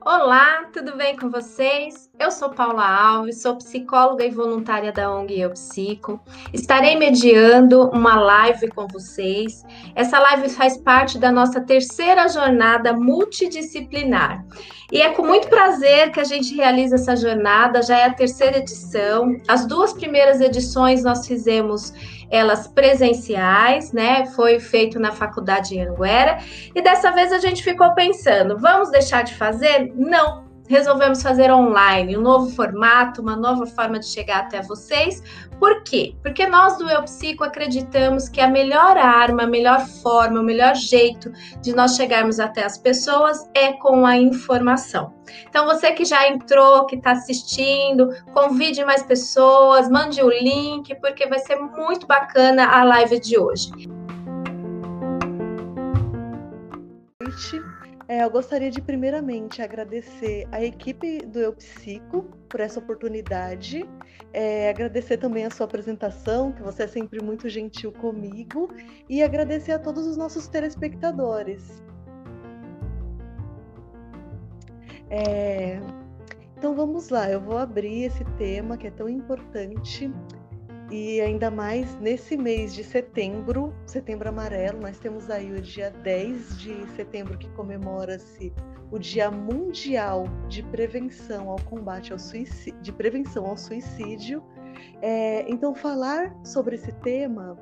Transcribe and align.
Olá, 0.00 0.70
tudo 0.72 0.96
bem 0.96 1.14
com 1.18 1.28
vocês? 1.30 2.10
Eu 2.18 2.30
sou 2.30 2.48
Paula 2.48 2.86
Alves, 2.86 3.42
sou 3.42 3.56
psicóloga 3.56 4.24
e 4.24 4.30
voluntária 4.30 4.90
da 4.90 5.12
ONG 5.14 5.38
Eu 5.38 5.50
Psico. 5.50 6.18
Estarei 6.54 6.96
mediando 6.96 7.90
uma 7.90 8.18
live 8.18 8.68
com 8.70 8.88
vocês. 8.88 9.62
Essa 9.94 10.18
live 10.18 10.48
faz 10.48 10.78
parte 10.78 11.18
da 11.18 11.30
nossa 11.30 11.60
terceira 11.60 12.26
jornada 12.28 12.94
multidisciplinar. 12.94 14.42
E 14.90 15.00
é 15.00 15.10
com 15.10 15.22
muito 15.22 15.48
prazer 15.48 16.10
que 16.12 16.20
a 16.20 16.24
gente 16.24 16.54
realiza 16.54 16.96
essa 16.96 17.16
jornada, 17.16 17.82
já 17.82 17.98
é 17.98 18.06
a 18.06 18.14
terceira 18.14 18.58
edição. 18.58 19.36
As 19.48 19.66
duas 19.66 19.92
primeiras 19.92 20.40
edições 20.40 21.02
nós 21.02 21.26
fizemos 21.26 21.92
elas 22.30 22.66
presenciais, 22.66 23.92
né? 23.92 24.26
Foi 24.26 24.60
feito 24.60 24.98
na 24.98 25.12
faculdade 25.12 25.76
em 25.76 25.82
Anguera. 25.82 26.38
E 26.74 26.82
dessa 26.82 27.10
vez 27.10 27.32
a 27.32 27.38
gente 27.38 27.62
ficou 27.62 27.94
pensando, 27.94 28.58
vamos 28.58 28.90
deixar 28.90 29.22
de 29.22 29.34
fazer? 29.34 29.92
Não, 29.94 30.51
resolvemos 30.72 31.22
fazer 31.22 31.52
online, 31.52 32.16
um 32.16 32.22
novo 32.22 32.50
formato, 32.56 33.20
uma 33.20 33.36
nova 33.36 33.66
forma 33.66 33.98
de 33.98 34.06
chegar 34.06 34.40
até 34.40 34.62
vocês. 34.62 35.22
Por 35.58 35.84
quê? 35.84 36.16
Porque 36.22 36.46
nós 36.46 36.78
do 36.78 36.88
Eu 36.88 37.02
Psico 37.02 37.44
acreditamos 37.44 38.26
que 38.26 38.40
a 38.40 38.48
melhor 38.48 38.96
arma, 38.96 39.42
a 39.42 39.46
melhor 39.46 39.86
forma, 40.02 40.40
o 40.40 40.42
melhor 40.42 40.74
jeito 40.74 41.30
de 41.60 41.74
nós 41.74 41.94
chegarmos 41.94 42.40
até 42.40 42.64
as 42.64 42.78
pessoas 42.78 43.46
é 43.54 43.74
com 43.74 44.06
a 44.06 44.16
informação. 44.16 45.12
Então, 45.46 45.66
você 45.66 45.92
que 45.92 46.06
já 46.06 46.26
entrou, 46.26 46.86
que 46.86 46.96
está 46.96 47.12
assistindo, 47.12 48.08
convide 48.32 48.82
mais 48.82 49.02
pessoas, 49.02 49.90
mande 49.90 50.22
o 50.22 50.30
link, 50.30 50.94
porque 51.02 51.26
vai 51.26 51.38
ser 51.38 51.56
muito 51.56 52.06
bacana 52.06 52.66
a 52.66 52.82
live 52.82 53.20
de 53.20 53.38
hoje. 53.38 53.70
É, 58.12 58.22
eu 58.22 58.30
gostaria 58.30 58.70
de 58.70 58.82
primeiramente 58.82 59.62
agradecer 59.62 60.46
a 60.52 60.62
equipe 60.62 61.24
do 61.24 61.38
Eu 61.38 61.54
Psico 61.54 62.24
por 62.46 62.60
essa 62.60 62.78
oportunidade, 62.78 63.88
é, 64.34 64.68
agradecer 64.68 65.16
também 65.16 65.46
a 65.46 65.50
sua 65.50 65.64
apresentação, 65.64 66.52
que 66.52 66.60
você 66.60 66.82
é 66.82 66.86
sempre 66.86 67.24
muito 67.24 67.48
gentil 67.48 67.90
comigo, 67.90 68.68
e 69.08 69.22
agradecer 69.22 69.72
a 69.72 69.78
todos 69.78 70.06
os 70.06 70.14
nossos 70.14 70.46
telespectadores. 70.46 71.82
É, 75.08 75.80
então 76.58 76.74
vamos 76.74 77.08
lá, 77.08 77.30
eu 77.30 77.40
vou 77.40 77.56
abrir 77.56 78.02
esse 78.04 78.26
tema 78.36 78.76
que 78.76 78.88
é 78.88 78.90
tão 78.90 79.08
importante 79.08 80.12
e 80.92 81.22
ainda 81.22 81.50
mais 81.50 81.98
nesse 82.00 82.36
mês 82.36 82.74
de 82.74 82.84
setembro, 82.84 83.74
setembro 83.86 84.28
amarelo, 84.28 84.78
nós 84.78 84.98
temos 84.98 85.30
aí 85.30 85.50
o 85.50 85.58
dia 85.58 85.90
10 85.90 86.58
de 86.58 86.86
setembro 86.94 87.38
que 87.38 87.48
comemora-se 87.52 88.52
o 88.90 88.98
Dia 88.98 89.30
Mundial 89.30 90.24
de 90.50 90.62
Prevenção 90.62 91.48
ao 91.48 91.58
Combate 91.62 92.12
ao 92.12 92.18
Suicídio, 92.18 92.78
de 92.82 92.92
Prevenção 92.92 93.46
ao 93.46 93.56
Suicídio. 93.56 94.44
É, 95.00 95.50
então, 95.50 95.74
falar 95.74 96.36
sobre 96.44 96.74
esse 96.74 96.92
tema, 96.96 97.56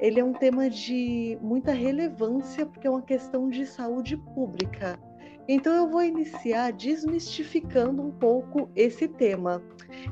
ele 0.00 0.18
é 0.18 0.24
um 0.24 0.32
tema 0.32 0.68
de 0.68 1.38
muita 1.40 1.70
relevância 1.70 2.66
porque 2.66 2.88
é 2.88 2.90
uma 2.90 3.02
questão 3.02 3.48
de 3.48 3.64
saúde 3.66 4.16
pública. 4.16 4.98
Então, 5.46 5.72
eu 5.72 5.88
vou 5.88 6.02
iniciar 6.02 6.72
desmistificando 6.72 8.02
um 8.02 8.10
pouco 8.10 8.68
esse 8.74 9.06
tema, 9.06 9.62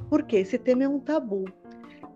porque 0.09 0.37
esse 0.37 0.59
tema 0.59 0.85
é 0.85 0.89
um 0.89 1.01
tabu. 1.01 1.45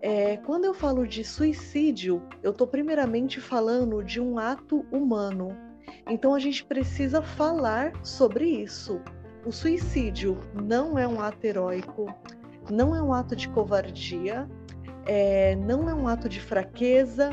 É, 0.01 0.37
quando 0.37 0.65
eu 0.65 0.73
falo 0.73 1.07
de 1.07 1.23
suicídio, 1.23 2.21
eu 2.43 2.51
estou 2.51 2.67
primeiramente 2.67 3.41
falando 3.41 4.03
de 4.03 4.21
um 4.21 4.37
ato 4.37 4.85
humano. 4.91 5.57
Então 6.09 6.35
a 6.35 6.39
gente 6.39 6.63
precisa 6.63 7.21
falar 7.21 7.93
sobre 8.03 8.45
isso. 8.45 9.01
O 9.45 9.51
suicídio 9.51 10.37
não 10.53 10.99
é 10.99 11.07
um 11.07 11.19
ato 11.19 11.45
heróico, 11.45 12.13
não 12.69 12.95
é 12.95 13.01
um 13.01 13.13
ato 13.13 13.35
de 13.35 13.49
covardia, 13.49 14.47
é, 15.05 15.55
não 15.55 15.89
é 15.89 15.93
um 15.93 16.07
ato 16.07 16.29
de 16.29 16.39
fraqueza, 16.41 17.29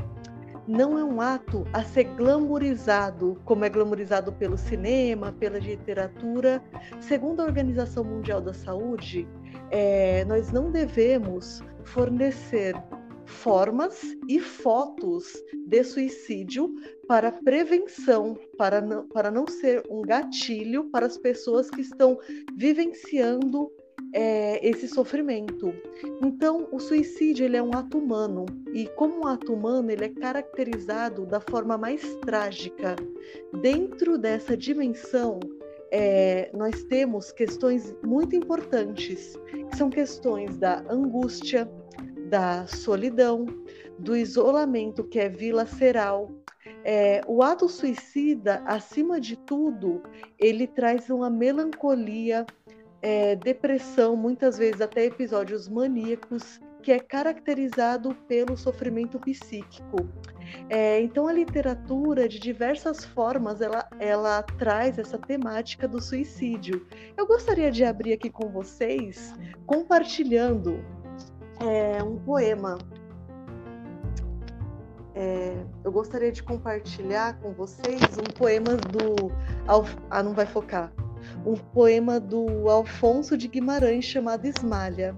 não 0.67 0.99
é 0.99 1.05
um 1.05 1.21
ato 1.21 1.67
a 1.73 1.83
ser 1.83 2.05
glamourizado, 2.05 3.39
como 3.45 3.65
é 3.65 3.69
glamourizado 3.69 4.33
pelo 4.33 4.57
cinema, 4.57 5.33
pela 5.33 5.59
literatura. 5.59 6.63
Segundo 7.01 7.41
a 7.41 7.45
Organização 7.45 8.05
Mundial 8.05 8.41
da 8.41 8.55
Saúde, 8.55 9.29
é, 9.71 10.25
nós 10.25 10.51
não 10.51 10.71
devemos 10.71 11.63
fornecer 11.85 12.75
formas 13.27 14.03
e 14.29 14.39
fotos 14.39 15.33
de 15.67 15.83
suicídio 15.83 16.75
para 17.07 17.33
prevenção, 17.33 18.39
para 18.57 18.81
não, 18.81 19.07
para 19.09 19.31
não 19.31 19.47
ser 19.47 19.83
um 19.91 20.03
gatilho 20.03 20.85
para 20.91 21.07
as 21.07 21.17
pessoas 21.17 21.71
que 21.71 21.81
estão 21.81 22.19
vivenciando 22.57 23.71
é, 24.13 24.67
esse 24.67 24.87
sofrimento. 24.89 25.75
Então, 26.23 26.69
o 26.71 26.79
suicídio 26.79 27.45
ele 27.45 27.57
é 27.57 27.63
um 27.63 27.75
ato 27.75 27.99
humano 27.99 28.47
e, 28.73 28.87
como 28.97 29.21
um 29.21 29.27
ato 29.27 29.53
humano, 29.53 29.91
ele 29.91 30.05
é 30.05 30.09
caracterizado 30.09 31.27
da 31.27 31.41
forma 31.41 31.77
mais 31.77 32.03
trágica. 32.25 32.95
Dentro 33.61 34.17
dessa 34.17 34.57
dimensão, 34.57 35.41
é, 35.97 36.51
nós 36.53 36.83
temos 36.83 37.31
questões 37.31 37.95
muito 38.05 38.35
importantes, 38.35 39.39
que 39.71 39.77
são 39.77 39.89
questões 39.89 40.59
da 40.59 40.81
angústia, 40.91 41.71
da 42.29 42.67
solidão, 42.67 43.47
do 43.97 44.17
isolamento, 44.17 45.05
que 45.05 45.21
é 45.21 45.29
vilaceral. 45.29 46.33
É, 46.85 47.21
o 47.29 47.45
ato 47.45 47.69
suicida, 47.69 48.61
acima 48.67 49.21
de 49.21 49.37
tudo, 49.37 50.03
ele 50.37 50.67
traz 50.67 51.09
uma 51.11 51.31
melancolia, 51.31 52.45
é, 53.01 53.37
depressão, 53.37 54.17
muitas 54.17 54.59
vezes 54.59 54.81
até 54.81 55.05
episódios 55.05 55.69
maníacos, 55.69 56.61
que 56.85 56.93
é 56.93 56.99
caracterizado 56.99 58.15
pelo 58.29 58.59
sofrimento 58.59 59.19
psíquico. 59.19 60.07
É, 60.69 61.01
então 61.01 61.27
a 61.27 61.33
literatura, 61.33 62.29
de 62.29 62.39
diversas 62.39 63.03
formas, 63.07 63.63
ela, 63.63 63.89
ela 63.99 64.43
traz 64.43 64.99
essa 64.99 65.17
temática 65.17 65.89
do 65.89 65.99
suicídio. 65.99 66.87
Eu 67.17 67.27
gostaria 67.27 67.73
de 67.73 67.83
abrir 67.85 68.13
aqui 68.13 68.29
com 68.29 68.51
vocês, 68.51 69.35
compartilhando 69.65 70.85
é, 71.59 72.03
um 72.03 72.19
poema. 72.19 72.77
É, 75.15 75.57
eu 75.83 75.91
gostaria 75.91 76.31
de 76.31 76.43
compartilhar 76.43 77.41
com 77.41 77.53
vocês 77.53 78.03
um 78.19 78.31
poema 78.37 78.77
do. 78.77 79.33
Ah, 80.11 80.23
não 80.23 80.35
vai 80.35 80.45
focar. 80.45 80.93
Um 81.47 81.55
poema 81.55 82.21
do 82.21 82.69
Alfonso 82.69 83.39
de 83.39 83.49
Guimarães 83.49 84.05
chamado 84.05 84.45
Esmalha. 84.45 85.17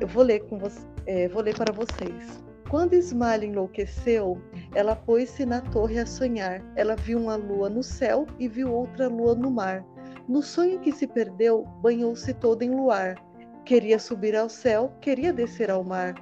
Eu 0.00 0.06
vou 0.06 0.22
ler 0.22 0.40
com 0.48 0.58
você, 0.58 0.84
é, 1.06 1.28
vou 1.28 1.42
ler 1.42 1.56
para 1.56 1.72
vocês. 1.72 2.42
Quando 2.68 2.94
Ismalha 2.94 3.44
enlouqueceu, 3.44 4.40
ela 4.74 4.96
pôs-se 4.96 5.44
na 5.44 5.60
torre 5.60 5.98
a 5.98 6.06
sonhar. 6.06 6.62
Ela 6.74 6.96
viu 6.96 7.18
uma 7.18 7.36
lua 7.36 7.68
no 7.68 7.82
céu 7.82 8.26
e 8.38 8.48
viu 8.48 8.72
outra 8.72 9.08
lua 9.08 9.34
no 9.34 9.50
mar. 9.50 9.84
No 10.26 10.42
sonho 10.42 10.80
que 10.80 10.90
se 10.90 11.06
perdeu, 11.06 11.64
banhou-se 11.82 12.32
toda 12.32 12.64
em 12.64 12.70
luar. 12.70 13.16
Queria 13.64 13.98
subir 13.98 14.34
ao 14.34 14.48
céu, 14.48 14.92
queria 15.00 15.32
descer 15.32 15.70
ao 15.70 15.84
mar. 15.84 16.14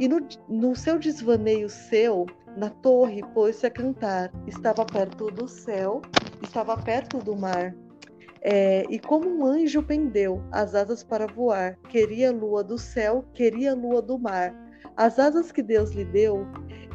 E 0.00 0.08
no, 0.08 0.26
no 0.48 0.74
seu 0.74 0.98
desvaneio 0.98 1.68
seu, 1.68 2.26
na 2.56 2.70
torre 2.70 3.22
pôs-se 3.34 3.66
a 3.66 3.70
cantar. 3.70 4.32
Estava 4.46 4.84
perto 4.86 5.30
do 5.30 5.46
céu, 5.46 6.00
estava 6.42 6.76
perto 6.76 7.18
do 7.18 7.36
mar. 7.36 7.74
É, 8.46 8.84
e 8.90 8.98
como 8.98 9.26
um 9.26 9.46
anjo 9.46 9.82
pendeu 9.82 10.42
as 10.52 10.74
asas 10.74 11.02
para 11.02 11.26
voar, 11.26 11.78
queria 11.88 12.28
a 12.28 12.32
lua 12.32 12.62
do 12.62 12.76
céu, 12.76 13.24
queria 13.32 13.72
a 13.72 13.74
lua 13.74 14.02
do 14.02 14.18
mar. 14.18 14.54
As 14.94 15.18
asas 15.18 15.50
que 15.50 15.62
Deus 15.62 15.92
lhe 15.92 16.04
deu 16.04 16.46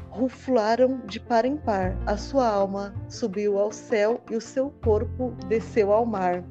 ruflaram 0.09 1.01
de 1.05 1.19
par 1.19 1.45
em 1.45 1.57
par. 1.57 1.97
A 2.05 2.17
sua 2.17 2.47
alma 2.47 2.93
subiu 3.07 3.57
ao 3.57 3.71
céu 3.71 4.21
e 4.29 4.35
o 4.35 4.41
seu 4.41 4.69
corpo 4.83 5.33
desceu 5.47 5.91
ao 5.91 6.05
mar. 6.05 6.43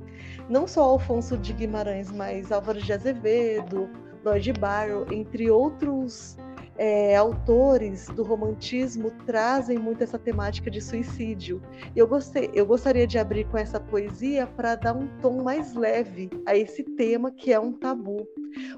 Não 0.48 0.66
só 0.66 0.82
Alfonso 0.82 1.36
de 1.36 1.52
Guimarães, 1.52 2.10
mas 2.10 2.50
Álvaro 2.50 2.80
de 2.80 2.92
Azevedo, 2.92 3.88
Lloyd 4.24 4.52
Barrow, 4.54 5.06
entre 5.12 5.50
outros 5.50 6.36
é, 6.78 7.16
autores 7.16 8.06
do 8.06 8.22
romantismo 8.22 9.10
trazem 9.26 9.76
muito 9.78 10.02
essa 10.02 10.18
temática 10.18 10.70
de 10.70 10.80
suicídio. 10.80 11.60
Eu, 11.94 12.06
gostei, 12.06 12.50
eu 12.54 12.64
gostaria 12.64 13.06
de 13.06 13.18
abrir 13.18 13.44
com 13.48 13.58
essa 13.58 13.80
poesia 13.80 14.46
para 14.46 14.76
dar 14.76 14.96
um 14.96 15.08
tom 15.20 15.42
mais 15.42 15.74
leve 15.74 16.30
a 16.46 16.56
esse 16.56 16.84
tema 16.84 17.32
que 17.32 17.52
é 17.52 17.58
um 17.58 17.72
tabu. 17.72 18.26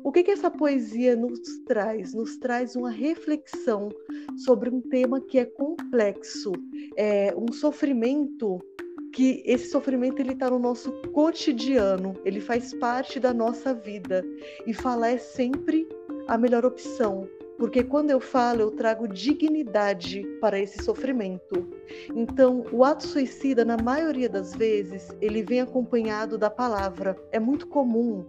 O 0.03 0.11
que, 0.11 0.23
que 0.23 0.31
essa 0.31 0.51
poesia 0.51 1.15
nos 1.15 1.41
traz? 1.67 2.15
Nos 2.15 2.39
traz 2.39 2.75
uma 2.75 2.91
reflexão 2.91 3.91
sobre 4.37 4.71
um 4.71 4.81
tema 4.81 5.21
que 5.21 5.39
é 5.39 5.45
complexo, 5.45 6.53
é 6.97 7.35
um 7.37 7.53
sofrimento 7.53 8.59
que 9.13 9.43
esse 9.45 9.71
sofrimento 9.71 10.21
ele 10.21 10.33
está 10.33 10.49
no 10.49 10.59
nosso 10.59 10.93
cotidiano, 11.13 12.15
ele 12.25 12.41
faz 12.41 12.73
parte 12.75 13.19
da 13.19 13.35
nossa 13.35 13.75
vida 13.75 14.25
e 14.67 14.73
falar 14.73 15.11
é 15.11 15.19
sempre 15.19 15.87
a 16.29 16.39
melhor 16.39 16.65
opção, 16.65 17.29
porque 17.61 17.85
quando 17.85 18.11
eu 18.11 18.21
falo, 18.21 18.63
eu 18.63 18.71
trago 18.71 19.07
dignidade 19.07 20.27
para 20.41 20.59
esse 20.59 20.83
sofrimento. 20.83 21.69
Então, 22.17 22.65
o 22.73 22.83
ato 22.83 23.07
suicida, 23.07 23.67
na 23.67 23.77
maioria 23.77 24.31
das 24.31 24.55
vezes, 24.55 25.11
ele 25.21 25.43
vem 25.43 25.61
acompanhado 25.61 26.39
da 26.39 26.49
palavra. 26.49 27.15
É 27.31 27.39
muito 27.39 27.67
comum 27.67 28.25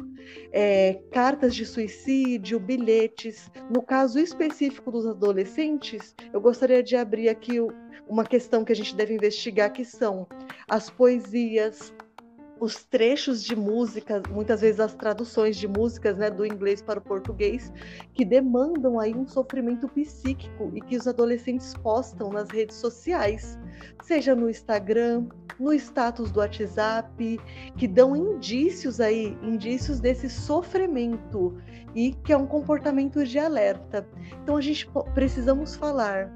é, 0.52 1.00
cartas 1.12 1.56
de 1.56 1.66
suicídio, 1.66 2.60
bilhetes. 2.60 3.50
No 3.74 3.82
caso 3.82 4.20
específico 4.20 4.92
dos 4.92 5.08
adolescentes, 5.08 6.14
eu 6.34 6.42
gostaria 6.42 6.84
de 6.84 6.98
abrir 6.98 7.30
aqui 7.30 7.62
uma 8.10 8.26
questão 8.26 8.66
que 8.66 8.74
a 8.74 8.76
gente 8.76 8.94
deve 8.94 9.14
investigar, 9.14 9.72
que 9.72 9.86
são 9.86 10.28
as 10.70 10.90
poesias, 10.90 11.94
os 12.62 12.84
trechos 12.84 13.44
de 13.44 13.56
música, 13.56 14.22
muitas 14.30 14.62
vezes 14.62 14.80
as 14.80 14.94
traduções 14.94 15.58
de 15.58 15.68
músicas, 15.68 16.16
né, 16.16 16.30
do 16.30 16.46
inglês 16.46 16.80
para 16.80 17.00
o 17.00 17.02
português, 17.02 17.74
que 18.14 18.24
demandam 18.24 19.00
aí 19.00 19.16
um 19.16 19.28
sofrimento 19.28 19.90
psíquico 19.90 20.72
e 20.76 20.80
que 20.80 20.96
os 20.96 21.08
adolescentes 21.08 21.74
postam 21.74 22.30
nas 22.30 22.52
redes 22.52 22.76
sociais, 22.76 23.58
seja 24.04 24.36
no 24.36 24.48
Instagram, 24.48 25.26
no 25.60 25.74
status 25.74 26.32
do 26.32 26.40
WhatsApp, 26.40 27.40
que 27.76 27.88
dão 27.88 28.16
indícios 28.16 29.02
aí, 29.02 29.36
indícios 29.42 30.00
desse 30.00 30.30
sofrimento 30.30 31.58
e 31.96 32.14
que 32.14 32.32
é 32.32 32.38
um 32.38 32.46
comportamento 32.46 33.26
de 33.26 33.40
alerta. 33.40 34.08
Então 34.44 34.56
a 34.56 34.62
gente 34.62 34.88
precisamos 35.16 35.76
falar 35.76 36.32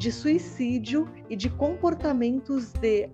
de 0.00 0.10
suicídio 0.10 1.06
e 1.28 1.36
de 1.36 1.50
comportamentos 1.50 2.72
de 2.72 3.10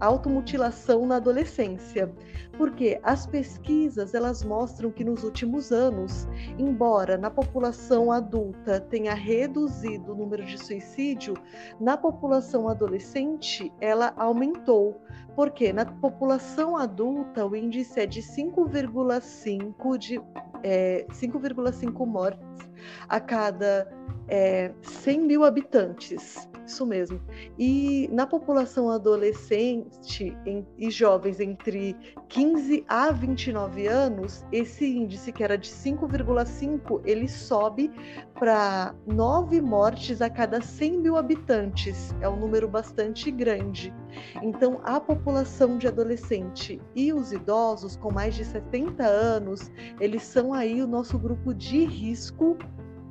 automutilação 0.00 1.04
na 1.04 1.16
adolescência. 1.16 2.14
Porque 2.56 3.00
as 3.02 3.26
pesquisas 3.26 4.14
elas 4.14 4.44
mostram 4.44 4.92
que 4.92 5.02
nos 5.02 5.24
últimos 5.24 5.72
anos, 5.72 6.28
embora 6.56 7.18
na 7.18 7.30
população 7.30 8.12
adulta 8.12 8.80
tenha 8.80 9.12
reduzido 9.12 10.12
o 10.12 10.14
número 10.14 10.44
de 10.44 10.56
suicídio, 10.56 11.34
na 11.80 11.96
população 11.96 12.68
adolescente 12.68 13.72
ela 13.80 14.14
aumentou. 14.16 15.02
Porque 15.34 15.72
na 15.72 15.84
população 15.84 16.76
adulta 16.76 17.44
o 17.44 17.56
índice 17.56 17.98
é 17.98 18.06
de 18.06 18.22
5,5 18.22 19.98
de 19.98 20.20
é, 20.66 21.06
5,5 21.12 22.04
mortes 22.04 22.68
a 23.08 23.20
cada 23.20 23.88
é, 24.26 24.72
100 24.82 25.20
mil 25.20 25.44
habitantes, 25.44 26.48
isso 26.66 26.84
mesmo. 26.84 27.20
E 27.58 28.08
na 28.12 28.26
população 28.26 28.90
adolescente 28.90 30.36
e 30.78 30.90
jovens 30.90 31.40
entre 31.40 31.96
15 32.28 32.84
a 32.88 33.10
29 33.12 33.86
anos, 33.86 34.44
esse 34.52 34.86
índice 34.86 35.32
que 35.32 35.42
era 35.42 35.56
de 35.56 35.68
5,5, 35.68 37.00
ele 37.04 37.28
sobe 37.28 37.90
para 38.34 38.94
9 39.06 39.60
mortes 39.60 40.20
a 40.20 40.28
cada 40.28 40.60
100 40.60 40.98
mil 40.98 41.16
habitantes. 41.16 42.14
É 42.20 42.28
um 42.28 42.36
número 42.36 42.68
bastante 42.68 43.30
grande. 43.30 43.94
Então, 44.42 44.80
a 44.84 45.00
população 45.00 45.78
de 45.78 45.86
adolescente 45.86 46.80
e 46.94 47.12
os 47.12 47.32
idosos 47.32 47.96
com 47.96 48.12
mais 48.12 48.34
de 48.34 48.44
70 48.44 49.04
anos, 49.04 49.70
eles 50.00 50.22
são 50.22 50.52
aí 50.52 50.82
o 50.82 50.86
nosso 50.86 51.18
grupo 51.18 51.54
de 51.54 51.84
risco 51.84 52.56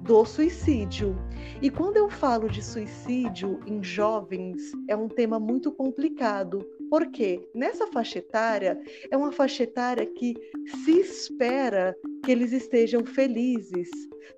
do 0.05 0.23
suicídio. 0.23 1.15
E 1.63 1.69
quando 1.69 1.97
eu 1.97 2.07
falo 2.09 2.47
de 2.47 2.63
suicídio 2.63 3.59
em 3.65 3.83
jovens, 3.83 4.71
é 4.87 4.95
um 4.95 5.07
tema 5.07 5.39
muito 5.39 5.71
complicado, 5.71 6.63
porque 6.91 7.49
nessa 7.55 7.87
faixa 7.87 8.19
etária 8.19 8.79
é 9.09 9.17
uma 9.17 9.31
faixa 9.31 9.63
etária 9.63 10.05
que 10.05 10.35
se 10.83 10.99
espera 10.99 11.95
que 12.23 12.31
eles 12.31 12.51
estejam 12.51 13.03
felizes. 13.03 13.89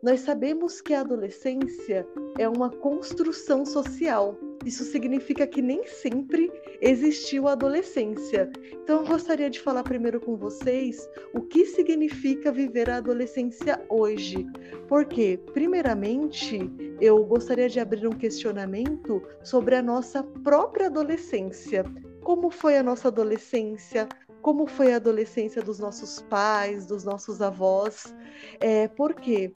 Nós 0.01 0.22
sabemos 0.22 0.81
que 0.81 0.94
a 0.94 1.01
adolescência 1.01 2.07
é 2.38 2.48
uma 2.48 2.69
construção 2.69 3.66
social. 3.66 4.38
Isso 4.66 4.84
significa 4.84 5.48
que 5.48 5.62
nem 5.62 5.86
sempre 5.86 6.51
existiu 6.81 7.48
a 7.48 7.54
adolescência. 7.54 8.51
Então, 8.84 9.01
eu 9.01 9.07
gostaria 9.07 9.50
de 9.50 9.60
falar 9.60 9.84
primeiro 9.84 10.19
com 10.19 10.36
vocês 10.36 11.07
o 11.34 11.42
que 11.42 11.66
significa 11.66 12.51
viver 12.51 12.89
a 12.89 12.98
adolescência 12.98 13.84
hoje. 13.89 14.45
Porque, 14.88 15.39
primeiramente, 15.54 16.60
eu 17.00 17.24
gostaria 17.25 17.69
de 17.69 17.80
abrir 17.80 18.07
um 18.07 18.12
questionamento 18.12 19.22
sobre 19.44 19.75
a 19.75 19.81
nossa 19.81 20.24
própria 20.24 20.88
adolescência. 20.88 21.86
Como 22.22 22.50
foi 22.50 22.78
a 22.78 22.84
nossa 22.84 23.07
adolescência? 23.07 24.10
Como 24.42 24.68
foi 24.68 24.94
a 24.94 24.98
adolescência 24.98 25.62
dos 25.62 25.80
nossos 25.80 26.22
pais, 26.24 26.86
dos 26.86 27.04
nossos 27.04 27.42
avós? 27.42 28.13
É, 28.60 28.88
porque 28.88 29.51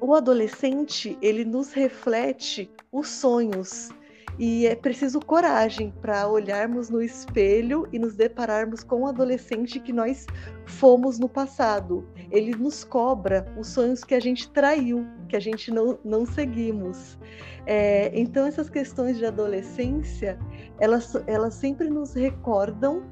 o 0.00 0.14
adolescente 0.14 1.16
ele 1.22 1.44
nos 1.44 1.72
reflete 1.72 2.70
os 2.90 3.08
sonhos 3.08 3.90
e 4.38 4.66
é 4.66 4.74
preciso 4.74 5.20
coragem 5.20 5.92
para 6.02 6.28
olharmos 6.28 6.90
no 6.90 7.00
espelho 7.00 7.88
e 7.92 7.98
nos 7.98 8.16
depararmos 8.16 8.82
com 8.82 9.02
o 9.02 9.06
adolescente 9.06 9.78
que 9.78 9.92
nós 9.92 10.26
fomos 10.66 11.20
no 11.20 11.28
passado. 11.28 12.04
Ele 12.32 12.50
nos 12.56 12.82
cobra 12.82 13.46
os 13.56 13.68
sonhos 13.68 14.02
que 14.02 14.12
a 14.14 14.20
gente 14.20 14.50
traiu, 14.50 15.06
que 15.28 15.36
a 15.36 15.40
gente 15.40 15.70
não, 15.70 15.98
não 16.04 16.26
seguimos. 16.26 17.16
É, 17.64 18.10
então, 18.12 18.44
essas 18.44 18.68
questões 18.68 19.16
de 19.18 19.24
adolescência, 19.24 20.36
elas, 20.80 21.14
elas 21.28 21.54
sempre 21.54 21.88
nos 21.88 22.12
recordam 22.14 23.04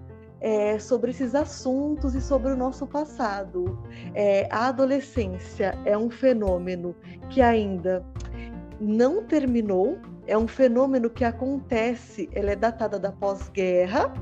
é, 0.42 0.76
sobre 0.78 1.12
esses 1.12 1.34
assuntos 1.36 2.16
e 2.16 2.20
sobre 2.20 2.52
o 2.52 2.56
nosso 2.56 2.84
passado. 2.86 3.78
É, 4.12 4.48
a 4.50 4.66
adolescência 4.66 5.78
é 5.84 5.96
um 5.96 6.10
fenômeno 6.10 6.94
que 7.30 7.40
ainda 7.40 8.04
não 8.80 9.22
terminou, 9.22 9.98
é 10.26 10.36
um 10.36 10.48
fenômeno 10.48 11.08
que 11.08 11.24
acontece, 11.24 12.28
ela 12.34 12.50
é 12.50 12.56
datada 12.56 12.98
da 12.98 13.12
pós-guerra, 13.12 14.12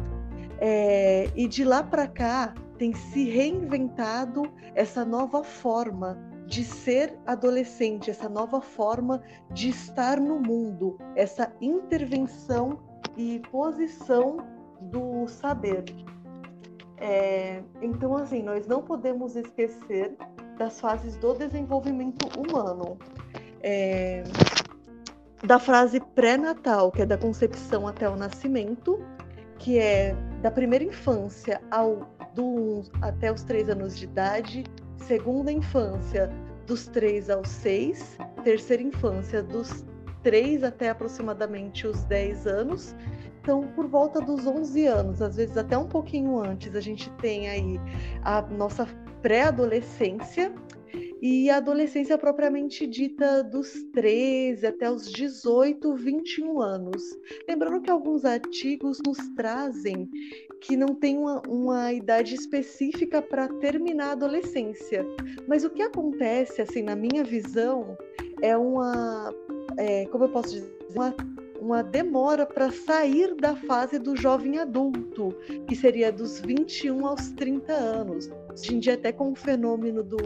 é, 0.61 1.31
e 1.35 1.49
de 1.49 1.65
lá 1.65 1.83
para 1.83 2.07
cá 2.07 2.55
tem 2.77 2.93
se 2.93 3.25
reinventado 3.25 4.43
essa 4.75 5.05
nova 5.05 5.43
forma 5.43 6.19
de 6.47 6.65
ser 6.65 7.17
adolescente, 7.27 8.11
essa 8.11 8.29
nova 8.29 8.61
forma 8.61 9.23
de 9.53 9.71
estar 9.71 10.21
no 10.21 10.39
mundo, 10.39 10.99
essa 11.15 11.51
intervenção 11.61 12.79
e 13.17 13.41
posição 13.51 14.60
do 14.83 15.27
saber. 15.29 15.85
É, 16.97 17.63
então, 17.81 18.17
assim, 18.17 18.43
nós 18.43 18.67
não 18.67 18.83
podemos 18.83 19.37
esquecer 19.37 20.17
das 20.59 20.81
fases 20.81 21.17
do 21.17 21.35
desenvolvimento 21.35 22.29
humano. 22.39 22.99
É, 23.63 24.23
da 25.43 25.59
frase 25.59 26.01
pré-natal, 26.15 26.93
que 26.93 27.03
é 27.03 27.07
da 27.07 27.17
concepção 27.17 27.87
até 27.87 28.09
o 28.09 28.17
nascimento, 28.17 29.03
que 29.59 29.79
é 29.79 30.15
da 30.43 30.51
primeira 30.51 30.85
infância 30.85 31.61
ao 31.71 32.09
do, 32.35 32.83
até 33.03 33.33
os 33.33 33.43
três 33.43 33.69
anos 33.69 33.99
de 33.99 34.05
idade, 34.05 34.65
segunda 34.97 35.51
infância 35.51 36.31
dos 36.67 36.87
três 36.87 37.29
aos 37.29 37.49
seis, 37.49 38.17
terceira 38.45 38.83
infância 38.83 39.43
dos 39.43 39.85
três 40.23 40.63
até 40.63 40.91
aproximadamente 40.91 41.87
os 41.87 42.05
dez 42.05 42.47
anos, 42.47 42.95
então, 43.41 43.63
por 43.75 43.87
volta 43.87 44.21
dos 44.21 44.47
11 44.47 44.87
anos, 44.87 45.23
às 45.23 45.37
vezes 45.37 45.57
até 45.57 45.77
um 45.77 45.89
pouquinho 45.89 46.39
antes, 46.39 46.75
a 46.75 46.81
gente 46.81 47.11
tem 47.15 47.49
aí 47.49 47.81
a 48.23 48.43
nossa 48.43 48.87
pré-adolescência 49.23 50.53
e 51.23 51.51
a 51.51 51.57
adolescência 51.57 52.17
propriamente 52.17 52.87
dita 52.87 53.43
dos 53.43 53.73
13 53.93 54.67
até 54.67 54.91
os 54.91 55.11
18, 55.11 55.95
21 55.95 56.61
anos. 56.61 57.03
Lembrando 57.49 57.81
que 57.81 57.91
alguns 57.91 58.25
artigos 58.25 58.99
nos 59.07 59.19
trazem 59.37 60.09
que 60.61 60.77
não 60.77 60.95
tem 60.95 61.17
uma, 61.17 61.43
uma 61.49 61.93
idade 61.93 62.35
específica 62.35 63.23
para 63.23 63.49
terminar 63.49 64.09
a 64.09 64.13
adolescência. 64.13 65.05
Mas 65.47 65.65
o 65.65 65.71
que 65.71 65.83
acontece, 65.83 66.61
assim, 66.61 66.83
na 66.83 66.97
minha 66.97 67.25
visão, 67.25 67.97
é 68.43 68.57
uma. 68.57 69.35
É, 69.79 70.07
como 70.07 70.25
eu 70.25 70.29
posso 70.29 70.55
dizer? 70.55 70.79
Uma 70.95 71.15
uma 71.61 71.83
demora 71.83 72.47
para 72.47 72.73
sair 72.73 73.35
da 73.35 73.55
fase 73.55 73.99
do 73.99 74.17
jovem 74.17 74.59
adulto, 74.59 75.29
que 75.69 75.77
seria 75.77 76.11
dos 76.11 76.41
21 76.41 77.07
aos 77.07 77.31
30 77.33 77.73
anos. 77.73 78.31
Hoje 78.51 78.75
em 78.75 78.79
dia, 78.79 78.95
até 78.95 79.13
com 79.13 79.33
o 79.33 79.37
fenômeno 79.37 80.03
do 80.03 80.19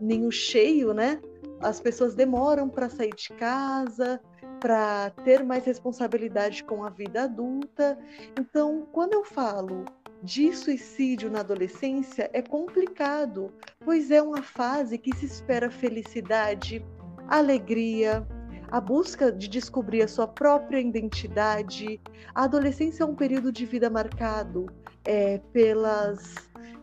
ninho 0.00 0.30
cheio, 0.30 0.94
né? 0.94 1.20
As 1.60 1.80
pessoas 1.80 2.14
demoram 2.14 2.68
para 2.68 2.88
sair 2.88 3.14
de 3.14 3.30
casa, 3.30 4.20
para 4.60 5.10
ter 5.24 5.42
mais 5.42 5.64
responsabilidade 5.64 6.62
com 6.62 6.84
a 6.84 6.90
vida 6.90 7.24
adulta. 7.24 7.98
Então, 8.38 8.86
quando 8.92 9.14
eu 9.14 9.24
falo 9.24 9.84
de 10.22 10.52
suicídio 10.52 11.30
na 11.30 11.40
adolescência, 11.40 12.30
é 12.32 12.42
complicado, 12.42 13.52
pois 13.84 14.10
é 14.10 14.20
uma 14.22 14.42
fase 14.42 14.98
que 14.98 15.14
se 15.16 15.26
espera 15.26 15.70
felicidade, 15.70 16.84
alegria, 17.28 18.26
a 18.70 18.80
busca 18.80 19.32
de 19.32 19.48
descobrir 19.48 20.02
a 20.02 20.08
sua 20.08 20.26
própria 20.26 20.80
identidade. 20.80 22.00
A 22.34 22.44
adolescência 22.44 23.02
é 23.02 23.06
um 23.06 23.14
período 23.14 23.50
de 23.50 23.64
vida 23.64 23.88
marcado 23.88 24.66
é, 25.04 25.38
pelas 25.52 26.34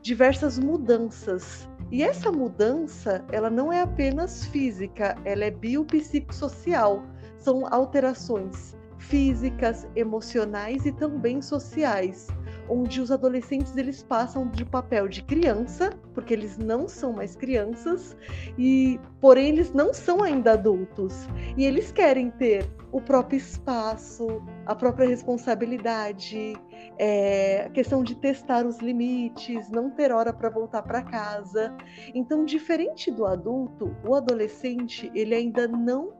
diversas 0.02 0.60
mudanças 0.60 1.68
E 1.92 2.04
essa 2.04 2.32
mudança, 2.32 3.24
ela 3.32 3.50
não 3.50 3.72
é 3.72 3.82
apenas 3.82 4.46
física, 4.48 5.16
ela 5.24 5.46
é 5.46 5.52
biopsicossocial. 5.52 7.04
São 7.38 7.68
alterações 7.72 8.76
físicas, 8.98 9.88
emocionais 9.96 10.86
e 10.86 10.92
também 10.92 11.42
sociais, 11.42 12.28
onde 12.70 13.02
os 13.02 13.12
adolescentes 13.12 13.76
eles 13.78 14.04
passam 14.04 14.48
de 14.50 14.66
papel 14.66 15.08
de 15.08 15.22
criança, 15.24 15.92
porque 16.14 16.34
eles 16.34 16.58
não 16.58 16.88
são 16.88 17.14
mais 17.14 17.36
crianças, 17.36 18.16
e 18.58 19.00
porém 19.20 19.50
eles 19.50 19.74
não 19.74 19.94
são 19.94 20.24
ainda 20.24 20.54
adultos. 20.54 21.28
E 21.58 21.66
eles 21.66 21.92
querem 21.92 22.32
ter 22.32 22.68
o 22.92 23.02
próprio 23.02 23.38
espaço, 23.38 24.42
a 24.66 24.74
própria 24.74 25.08
responsabilidade, 25.08 26.54
é, 26.98 27.66
a 27.66 27.70
questão 27.70 28.04
de 28.04 28.16
testar 28.16 28.66
os 28.66 28.78
limites, 28.80 29.70
não 29.70 29.90
ter 29.90 30.12
hora 30.12 30.32
para 30.32 30.50
voltar 30.50 30.82
para 30.82 31.02
casa. 31.02 31.76
Então, 32.14 32.46
diferente 32.46 33.12
do 33.12 33.26
adulto, 33.26 33.96
o 34.08 34.16
adolescente 34.16 35.12
ele 35.14 35.36
ainda 35.36 35.68
não 35.68 36.14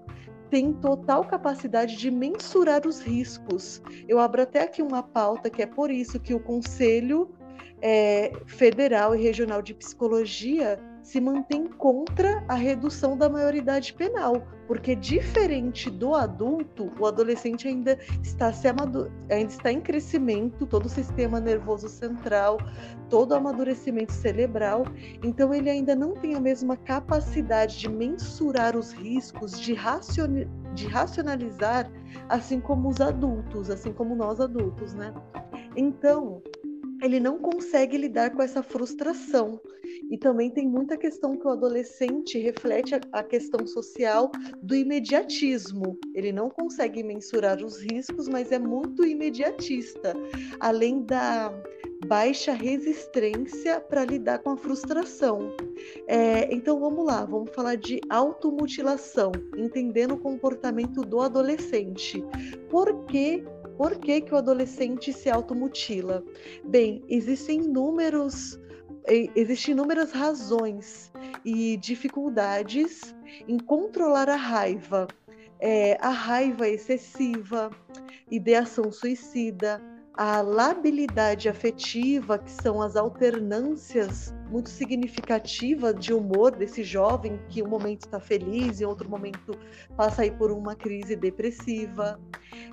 tem 0.50 0.74
total 0.74 1.26
capacidade 1.26 1.98
de 1.98 2.10
mensurar 2.12 2.86
os 2.88 3.00
riscos. 3.00 3.82
Eu 4.08 4.20
abro 4.20 4.42
até 4.42 4.64
aqui 4.64 4.82
uma 4.82 5.04
pauta 5.04 5.50
que 5.50 5.62
é 5.62 5.66
por 5.66 5.92
isso 5.92 6.20
que 6.20 6.34
o 6.34 6.40
Conselho 6.40 7.30
é, 7.82 8.32
Federal 8.46 9.16
e 9.16 9.22
Regional 9.22 9.62
de 9.62 9.74
Psicologia 9.74 10.80
se 11.06 11.22
mantém 11.22 11.68
contra 11.68 12.44
a 12.48 12.56
redução 12.56 13.16
da 13.16 13.30
maioridade 13.30 13.94
penal, 13.94 14.42
porque 14.68 14.96
diferente 14.96 15.88
do 15.88 16.16
adulto, 16.16 16.92
o 17.00 17.06
adolescente 17.06 17.68
ainda 17.68 18.00
está 18.24 18.52
se 18.52 18.68
ainda 18.68 19.52
está 19.52 19.72
em 19.72 19.80
crescimento, 19.80 20.66
todo 20.66 20.88
o 20.88 20.90
sistema 20.90 21.40
nervoso 21.40 21.88
central, 21.88 22.58
todo 23.08 23.34
o 23.34 23.36
amadurecimento 23.36 24.12
cerebral, 24.12 24.84
então 25.24 25.54
ele 25.54 25.70
ainda 25.70 25.96
não 25.96 26.16
tem 26.16 26.34
a 26.34 26.40
mesma 26.40 26.76
capacidade 26.76 27.78
de 27.78 27.88
mensurar 27.88 28.76
os 28.76 28.92
riscos, 28.92 29.62
de, 29.62 29.76
racion... 29.76 30.48
de 30.74 30.88
racionalizar, 30.88 31.88
assim 32.30 32.60
como 32.60 32.90
os 32.90 33.00
adultos, 33.00 33.70
assim 33.70 33.94
como 33.94 34.16
nós 34.16 34.42
adultos, 34.42 34.96
né? 34.96 35.14
Então, 35.76 36.42
ele 37.02 37.20
não 37.20 37.38
consegue 37.38 37.98
lidar 37.98 38.32
com 38.32 38.42
essa 38.42 38.64
frustração. 38.64 39.60
E 40.10 40.18
também 40.18 40.52
tem 40.52 40.68
muita 40.68 40.98
questão 40.98 41.36
que 41.36 41.48
o 41.48 41.52
adolescente 41.52 42.38
reflete 42.38 42.96
a, 42.96 43.02
a, 43.12 43.24
questão 43.24 43.66
social 43.66 44.32
do 44.62 44.76
imediatismo. 44.76 45.98
Ele 46.14 46.32
não 46.32 46.50
consegue 46.50 47.04
mensurar 47.04 47.64
os 47.64 47.82
riscos, 47.82 48.28
mas 48.28 48.52
é 48.52 48.60
muito 48.60 49.06
imediatista, 49.06 50.14
além 50.60 51.04
da 51.04 51.52
baixa 52.06 52.54
resistência 52.54 53.80
para 53.80 54.06
lidar 54.06 54.40
com 54.40 54.52
a 54.52 54.58
frustração. 54.58 55.56
É, 56.08 56.54
então 56.54 56.80
vamos 56.80 57.06
lá, 57.06 57.26
vamos 57.26 57.54
falar 57.54 57.76
de 57.76 58.00
automutilação, 58.10 59.32
entendendo 59.58 60.14
o 60.14 60.20
comportamento 60.20 61.02
do 61.02 61.20
adolescente. 61.20 62.24
Por 62.70 63.06
que 63.06 63.44
por 63.78 63.98
que, 63.98 64.22
que 64.22 64.34
o 64.34 64.38
adolescente 64.38 65.12
se 65.14 65.30
automutila? 65.30 66.24
Bem, 66.64 67.04
existem 67.08 67.64
inúmeros 67.64 68.60
existem 69.36 69.74
inúmeras 69.74 70.12
razões 70.12 71.12
e 71.44 71.78
dificuldades 71.78 73.16
em 73.48 73.58
controlar 73.60 74.30
a 74.30 74.36
raiva. 74.36 75.08
É, 75.60 75.98
a 76.02 76.10
raiva 76.10 76.68
excessiva, 76.68 77.70
ideação 78.30 78.92
suicida, 78.92 79.82
a 80.18 80.42
labilidade 80.42 81.50
afetiva, 81.50 82.38
que 82.40 82.52
são 82.52 82.82
as 82.82 82.96
alternâncias 82.96 84.34
muito 84.50 84.70
significativas 84.70 85.96
de 85.96 86.14
humor 86.14 86.56
desse 86.56 86.84
jovem 86.84 87.40
que 87.50 87.62
um 87.62 87.68
momento 87.68 88.06
está 88.06 88.20
feliz 88.20 88.80
e 88.80 88.86
outro 88.86 89.10
momento 89.10 89.58
passa 89.98 90.22
aí 90.22 90.32
por 90.32 90.52
uma 90.52 90.76
crise 90.76 91.16
depressiva. 91.16 92.20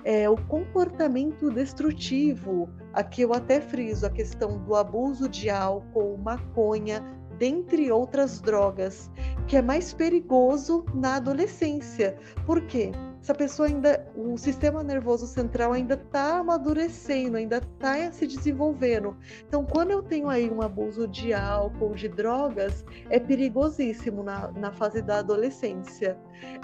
É, 0.05 0.29
o 0.29 0.37
comportamento 0.47 1.49
destrutivo, 1.49 2.69
aqui 2.93 3.23
eu 3.23 3.33
até 3.33 3.59
friso 3.59 4.05
a 4.05 4.09
questão 4.09 4.63
do 4.63 4.75
abuso 4.75 5.27
de 5.27 5.49
álcool, 5.49 6.17
maconha, 6.17 7.03
dentre 7.37 7.91
outras 7.91 8.39
drogas, 8.39 9.11
que 9.47 9.57
é 9.57 9.61
mais 9.61 9.93
perigoso 9.93 10.85
na 10.93 11.15
adolescência. 11.15 12.17
Por 12.45 12.61
quê? 12.67 12.91
Essa 13.23 13.33
pessoa 13.33 13.69
ainda, 13.69 14.05
o 14.17 14.37
sistema 14.37 14.83
nervoso 14.83 15.25
central 15.25 15.71
ainda 15.71 15.93
está 15.93 16.39
amadurecendo, 16.39 17.37
ainda 17.37 17.59
está 17.59 18.11
se 18.11 18.27
desenvolvendo. 18.27 19.15
Então, 19.47 19.65
quando 19.65 19.91
eu 19.91 20.03
tenho 20.03 20.27
aí 20.27 20.51
um 20.51 20.61
abuso 20.61 21.07
de 21.07 21.33
álcool, 21.33 21.95
de 21.95 22.09
drogas, 22.09 22.83
é 23.09 23.21
perigosíssimo 23.21 24.23
na, 24.23 24.51
na 24.51 24.73
fase 24.73 25.01
da 25.01 25.19
adolescência. 25.19 26.19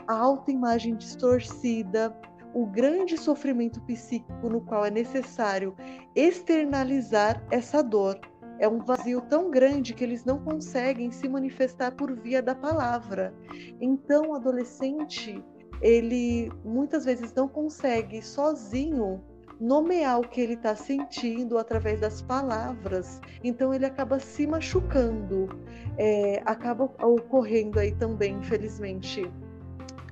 A 0.05 0.13
autoimagem 0.13 0.97
distorcida, 0.97 2.13
o 2.53 2.65
grande 2.65 3.17
sofrimento 3.17 3.79
psíquico 3.83 4.49
no 4.49 4.59
qual 4.59 4.85
é 4.85 4.91
necessário 4.91 5.73
externalizar 6.13 7.41
essa 7.49 7.81
dor. 7.81 8.19
É 8.59 8.67
um 8.67 8.79
vazio 8.79 9.21
tão 9.21 9.49
grande 9.49 9.93
que 9.93 10.03
eles 10.03 10.25
não 10.25 10.39
conseguem 10.39 11.09
se 11.09 11.29
manifestar 11.29 11.93
por 11.93 12.13
via 12.19 12.41
da 12.41 12.53
palavra. 12.53 13.33
Então, 13.79 14.31
o 14.31 14.35
adolescente 14.35 15.41
ele 15.81 16.51
muitas 16.63 17.05
vezes 17.05 17.33
não 17.33 17.47
consegue 17.47 18.21
sozinho 18.21 19.21
nomear 19.59 20.19
o 20.19 20.27
que 20.27 20.39
ele 20.39 20.53
está 20.53 20.75
sentindo 20.75 21.57
através 21.57 21.99
das 21.99 22.21
palavras, 22.21 23.19
então 23.43 23.73
ele 23.73 23.85
acaba 23.85 24.19
se 24.19 24.47
machucando, 24.47 25.49
é, 25.97 26.41
acaba 26.45 26.85
ocorrendo 26.85 27.77
aí 27.77 27.91
também, 27.93 28.35
infelizmente, 28.35 29.29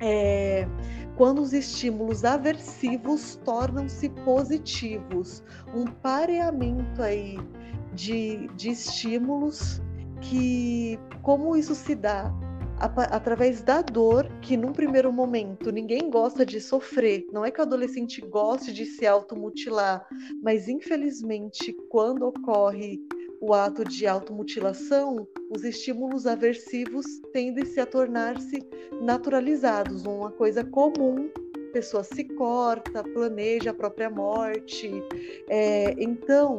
é, 0.02 0.68
quando 1.16 1.42
os 1.42 1.54
estímulos 1.54 2.26
aversivos 2.26 3.40
tornam-se 3.44 4.10
positivos, 4.10 5.42
um 5.74 5.86
pareamento 5.86 7.02
aí 7.02 7.40
de, 7.94 8.48
de 8.56 8.72
estímulos 8.72 9.82
que, 10.22 11.00
como 11.22 11.56
isso 11.56 11.74
se 11.74 11.96
dá 11.96 12.32
através 12.80 13.62
da 13.62 13.82
dor, 13.82 14.28
que 14.42 14.56
num 14.56 14.72
primeiro 14.72 15.12
momento 15.12 15.72
ninguém 15.72 16.10
gosta 16.10 16.46
de 16.46 16.62
sofrer. 16.62 17.26
Não 17.32 17.44
é 17.44 17.52
que 17.52 17.60
o 17.60 17.64
adolescente 17.64 18.22
goste 18.22 18.72
de 18.72 18.86
se 18.86 19.06
automutilar, 19.06 20.08
mas 20.42 20.68
infelizmente, 20.68 21.74
quando 21.90 22.24
ocorre 22.24 23.00
o 23.42 23.54
ato 23.54 23.84
de 23.84 24.08
automutilação, 24.08 25.28
os 25.50 25.64
estímulos 25.64 26.26
aversivos 26.26 27.06
tendem-se 27.32 27.80
a 27.80 27.86
tornar-se 27.86 28.60
naturalizados, 29.02 30.06
uma 30.06 30.32
coisa 30.32 30.64
comum. 30.64 31.30
A 31.70 31.72
pessoa 31.74 32.04
se 32.04 32.24
corta, 32.24 33.04
planeja 33.04 33.72
a 33.72 33.74
própria 33.74 34.10
morte. 34.10 34.92
É, 35.50 35.94
então, 36.00 36.58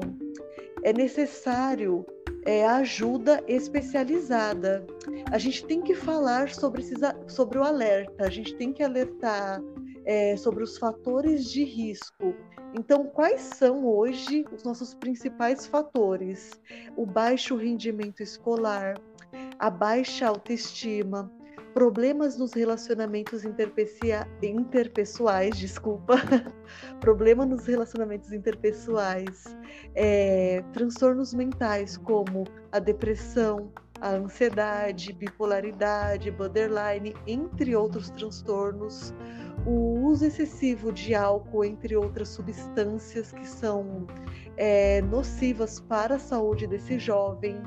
é 0.82 0.92
necessário 0.92 2.04
é, 2.44 2.66
ajuda 2.66 3.42
especializada. 3.46 4.86
A 5.30 5.38
gente 5.38 5.64
tem 5.64 5.80
que 5.80 5.94
falar 5.94 6.50
sobre, 6.50 6.82
esses, 6.82 6.98
sobre 7.26 7.58
o 7.58 7.62
alerta, 7.62 8.24
a 8.24 8.30
gente 8.30 8.54
tem 8.56 8.72
que 8.72 8.82
alertar 8.82 9.60
é, 10.04 10.36
sobre 10.36 10.64
os 10.64 10.78
fatores 10.78 11.50
de 11.50 11.64
risco. 11.64 12.34
Então, 12.74 13.04
quais 13.04 13.40
são 13.40 13.86
hoje 13.86 14.44
os 14.52 14.62
nossos 14.62 14.94
principais 14.94 15.66
fatores? 15.66 16.50
O 16.96 17.04
baixo 17.04 17.56
rendimento 17.56 18.22
escolar, 18.22 18.94
a 19.58 19.70
baixa 19.70 20.26
autoestima, 20.26 21.30
problemas 21.78 22.36
nos 22.36 22.54
relacionamentos 22.54 23.44
interpessoais, 24.42 25.56
desculpa, 25.56 26.16
problema 26.98 27.46
nos 27.46 27.66
relacionamentos 27.66 28.32
interpessoais, 28.32 29.56
é, 29.94 30.64
transtornos 30.72 31.32
mentais 31.32 31.96
como 31.96 32.42
a 32.72 32.80
depressão, 32.80 33.70
a 34.00 34.10
ansiedade, 34.10 35.12
bipolaridade, 35.12 36.32
borderline, 36.32 37.14
entre 37.28 37.76
outros 37.76 38.10
transtornos, 38.10 39.14
o 39.64 40.00
uso 40.00 40.24
excessivo 40.24 40.90
de 40.90 41.14
álcool, 41.14 41.64
entre 41.64 41.94
outras 41.94 42.30
substâncias 42.30 43.30
que 43.30 43.46
são 43.46 44.04
é, 44.56 45.00
nocivas 45.02 45.78
para 45.78 46.16
a 46.16 46.18
saúde 46.18 46.66
desse 46.66 46.98
jovem. 46.98 47.62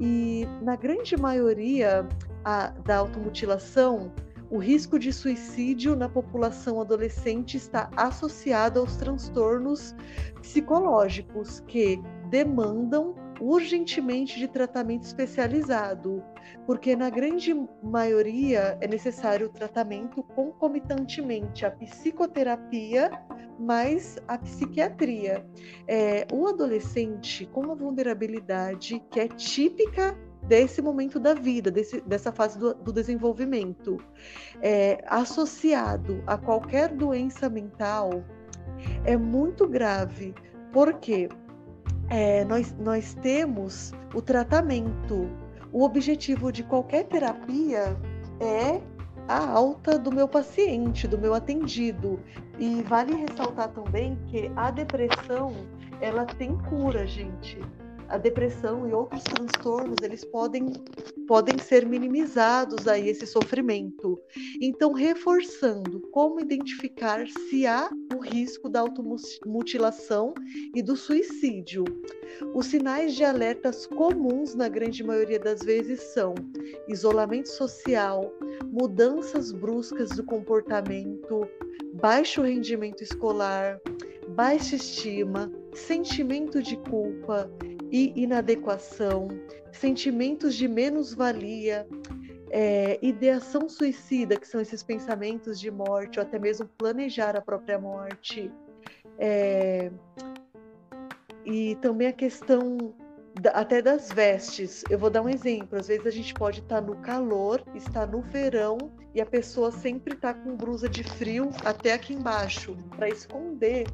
E 0.00 0.48
na 0.62 0.74
grande 0.74 1.16
maioria 1.16 2.08
a, 2.44 2.68
da 2.68 2.98
automutilação, 2.98 4.12
o 4.50 4.58
risco 4.58 4.98
de 4.98 5.12
suicídio 5.12 5.96
na 5.96 6.08
população 6.08 6.80
adolescente 6.80 7.56
está 7.56 7.90
associado 7.96 8.80
aos 8.80 8.96
transtornos 8.96 9.94
psicológicos 10.42 11.60
que 11.60 11.98
demandam 12.28 13.14
urgentemente 13.40 14.38
de 14.38 14.46
tratamento 14.46 15.04
especializado, 15.04 16.22
porque 16.66 16.94
na 16.94 17.10
grande 17.10 17.54
maioria 17.82 18.76
é 18.80 18.86
necessário 18.86 19.48
tratamento 19.48 20.22
concomitantemente 20.22 21.64
à 21.64 21.70
psicoterapia 21.70 23.10
mais 23.58 24.18
a 24.28 24.38
psiquiatria. 24.38 25.46
É, 25.88 26.26
o 26.32 26.46
adolescente 26.46 27.46
com 27.46 27.62
uma 27.62 27.74
vulnerabilidade 27.74 29.02
que 29.10 29.18
é 29.18 29.28
típica 29.28 30.16
desse 30.42 30.82
momento 30.82 31.20
da 31.20 31.34
vida, 31.34 31.70
desse, 31.70 32.00
dessa 32.02 32.32
fase 32.32 32.58
do, 32.58 32.74
do 32.74 32.92
desenvolvimento. 32.92 33.98
É, 34.60 35.02
associado 35.06 36.22
a 36.26 36.36
qualquer 36.36 36.88
doença 36.88 37.48
mental, 37.48 38.24
é 39.04 39.16
muito 39.16 39.68
grave, 39.68 40.34
porque 40.72 41.28
é, 42.08 42.44
nós, 42.44 42.74
nós 42.78 43.14
temos 43.14 43.92
o 44.14 44.20
tratamento. 44.20 45.28
O 45.72 45.84
objetivo 45.84 46.52
de 46.52 46.62
qualquer 46.62 47.04
terapia 47.04 47.96
é 48.40 48.80
a 49.28 49.48
alta 49.48 49.98
do 49.98 50.12
meu 50.12 50.28
paciente, 50.28 51.06
do 51.06 51.16
meu 51.16 51.32
atendido. 51.32 52.20
E 52.58 52.82
vale 52.82 53.14
ressaltar 53.14 53.68
também 53.68 54.18
que 54.26 54.50
a 54.56 54.70
depressão, 54.70 55.54
ela 56.00 56.26
tem 56.26 56.58
cura, 56.58 57.06
gente 57.06 57.58
a 58.08 58.18
depressão 58.18 58.88
e 58.88 58.92
outros 58.92 59.22
transtornos 59.24 59.96
eles 60.02 60.24
podem, 60.24 60.72
podem 61.26 61.58
ser 61.58 61.86
minimizados 61.86 62.86
aí 62.86 63.08
esse 63.08 63.26
sofrimento. 63.26 64.18
Então, 64.60 64.92
reforçando 64.92 66.00
como 66.10 66.40
identificar 66.40 67.26
se 67.48 67.66
há 67.66 67.90
o 68.14 68.18
risco 68.18 68.68
da 68.68 68.80
automutilação 68.80 70.34
e 70.74 70.82
do 70.82 70.96
suicídio. 70.96 71.84
Os 72.54 72.66
sinais 72.66 73.14
de 73.14 73.24
alertas 73.24 73.86
comuns 73.86 74.54
na 74.54 74.68
grande 74.68 75.02
maioria 75.02 75.38
das 75.38 75.60
vezes 75.62 76.00
são 76.14 76.34
isolamento 76.88 77.48
social, 77.48 78.32
mudanças 78.70 79.52
bruscas 79.52 80.10
do 80.10 80.24
comportamento, 80.24 81.46
baixo 81.94 82.42
rendimento 82.42 83.02
escolar, 83.02 83.80
baixa 84.28 84.76
estima, 84.76 85.52
sentimento 85.74 86.62
de 86.62 86.76
culpa, 86.76 87.50
e 87.92 88.10
inadequação, 88.16 89.28
sentimentos 89.70 90.54
de 90.54 90.66
menos-valia, 90.66 91.86
é, 92.50 92.98
ideação 93.02 93.68
suicida, 93.68 94.34
que 94.36 94.48
são 94.48 94.62
esses 94.62 94.82
pensamentos 94.82 95.60
de 95.60 95.70
morte, 95.70 96.18
ou 96.18 96.24
até 96.24 96.38
mesmo 96.38 96.66
planejar 96.78 97.36
a 97.36 97.42
própria 97.42 97.78
morte. 97.78 98.50
É, 99.18 99.90
e 101.44 101.74
também 101.76 102.08
a 102.08 102.12
questão 102.12 102.94
da, 103.42 103.50
até 103.50 103.82
das 103.82 104.10
vestes. 104.10 104.82
Eu 104.88 104.98
vou 104.98 105.10
dar 105.10 105.20
um 105.20 105.28
exemplo. 105.28 105.78
Às 105.78 105.88
vezes 105.88 106.06
a 106.06 106.10
gente 106.10 106.32
pode 106.32 106.60
estar 106.60 106.80
no 106.80 106.96
calor, 106.96 107.62
estar 107.74 108.06
no 108.06 108.22
verão 108.22 108.78
e 109.14 109.20
a 109.20 109.26
pessoa 109.26 109.70
sempre 109.70 110.14
está 110.14 110.32
com 110.32 110.56
blusa 110.56 110.88
de 110.88 111.04
frio 111.04 111.50
até 111.62 111.92
aqui 111.92 112.14
embaixo, 112.14 112.74
para 112.96 113.08
esconder, 113.10 113.86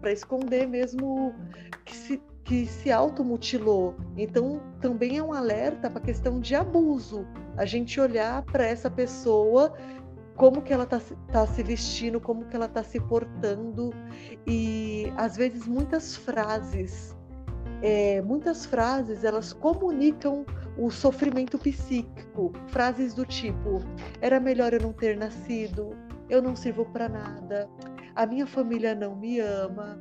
para 0.00 0.10
esconder 0.10 0.66
mesmo 0.66 1.32
que 1.84 1.94
se 1.94 2.20
que 2.44 2.66
se 2.66 2.92
automutilou. 2.92 3.94
Então, 4.16 4.60
também 4.80 5.16
é 5.18 5.22
um 5.22 5.32
alerta 5.32 5.88
para 5.88 5.98
a 5.98 6.04
questão 6.04 6.38
de 6.38 6.54
abuso. 6.54 7.26
A 7.56 7.64
gente 7.64 7.98
olhar 7.98 8.42
para 8.42 8.64
essa 8.66 8.90
pessoa, 8.90 9.72
como 10.36 10.60
que 10.60 10.72
ela 10.72 10.84
está 10.84 11.00
tá 11.32 11.46
se 11.46 11.62
vestindo, 11.62 12.20
como 12.20 12.44
que 12.44 12.54
ela 12.54 12.66
está 12.66 12.82
se 12.82 13.00
portando. 13.00 13.90
E, 14.46 15.10
às 15.16 15.36
vezes, 15.36 15.66
muitas 15.66 16.14
frases, 16.16 17.16
é, 17.82 18.20
muitas 18.20 18.66
frases, 18.66 19.24
elas 19.24 19.52
comunicam 19.52 20.44
o 20.76 20.90
sofrimento 20.90 21.58
psíquico. 21.58 22.52
Frases 22.66 23.14
do 23.14 23.24
tipo, 23.24 23.80
era 24.20 24.38
melhor 24.38 24.74
eu 24.74 24.80
não 24.80 24.92
ter 24.92 25.16
nascido, 25.16 25.96
eu 26.28 26.42
não 26.42 26.54
sirvo 26.54 26.84
para 26.86 27.08
nada, 27.08 27.68
a 28.14 28.26
minha 28.26 28.46
família 28.46 28.94
não 28.94 29.16
me 29.16 29.40
ama, 29.40 29.98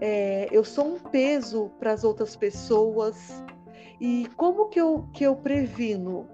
é, 0.00 0.48
eu 0.50 0.64
sou 0.64 0.94
um 0.94 0.98
peso 0.98 1.70
para 1.78 1.92
as 1.92 2.04
outras 2.04 2.36
pessoas. 2.36 3.42
E 4.00 4.28
como 4.36 4.68
que 4.68 4.80
eu, 4.80 5.08
que 5.12 5.24
eu 5.24 5.36
previno? 5.36 6.28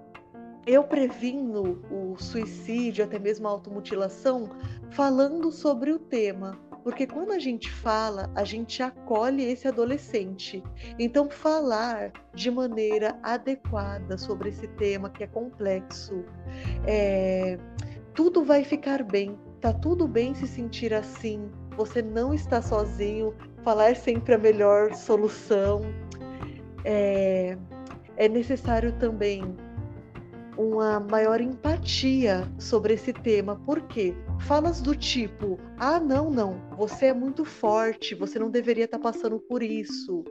Eu 0.65 0.83
previno 0.83 1.81
o 1.89 2.15
suicídio, 2.17 3.03
até 3.03 3.17
mesmo 3.17 3.47
a 3.47 3.51
automutilação, 3.51 4.49
falando 4.91 5.51
sobre 5.51 5.91
o 5.91 5.99
tema. 5.99 6.59
Porque 6.83 7.05
quando 7.05 7.31
a 7.31 7.39
gente 7.39 7.71
fala, 7.71 8.29
a 8.35 8.43
gente 8.43 8.81
acolhe 8.81 9.43
esse 9.43 9.67
adolescente. 9.67 10.63
Então, 10.97 11.29
falar 11.29 12.11
de 12.33 12.49
maneira 12.49 13.19
adequada 13.21 14.17
sobre 14.17 14.49
esse 14.49 14.67
tema 14.67 15.09
que 15.09 15.23
é 15.23 15.27
complexo, 15.27 16.25
é, 16.87 17.59
tudo 18.13 18.43
vai 18.43 18.63
ficar 18.63 19.03
bem. 19.03 19.39
Tá 19.59 19.71
tudo 19.71 20.07
bem 20.07 20.33
se 20.33 20.47
sentir 20.47 20.93
assim. 20.93 21.51
Você 21.81 21.99
não 21.99 22.31
está 22.31 22.61
sozinho 22.61 23.33
falar 23.63 23.95
sempre 23.95 24.35
a 24.35 24.37
melhor 24.37 24.93
solução. 24.93 25.81
É, 26.85 27.57
é 28.17 28.29
necessário 28.29 28.91
também 28.99 29.41
uma 30.55 30.99
maior 30.99 31.41
empatia 31.41 32.47
sobre 32.59 32.93
esse 32.93 33.11
tema. 33.11 33.55
Por 33.65 33.81
quê? 33.87 34.13
Falas 34.41 34.79
do 34.79 34.95
tipo: 34.95 35.59
ah, 35.79 35.99
não, 35.99 36.29
não, 36.29 36.61
você 36.77 37.07
é 37.07 37.13
muito 37.15 37.43
forte, 37.43 38.13
você 38.13 38.37
não 38.37 38.51
deveria 38.51 38.85
estar 38.85 38.99
passando 38.99 39.39
por 39.39 39.63
isso. 39.63 40.23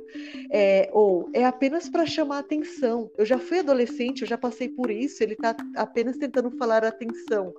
É, 0.52 0.88
ou 0.92 1.28
é 1.34 1.44
apenas 1.44 1.88
para 1.88 2.06
chamar 2.06 2.38
atenção. 2.38 3.10
Eu 3.18 3.26
já 3.26 3.40
fui 3.40 3.58
adolescente, 3.58 4.22
eu 4.22 4.28
já 4.28 4.38
passei 4.38 4.68
por 4.68 4.88
isso, 4.88 5.20
ele 5.20 5.32
está 5.32 5.56
apenas 5.74 6.16
tentando 6.16 6.48
falar 6.52 6.84
atenção. 6.84 7.52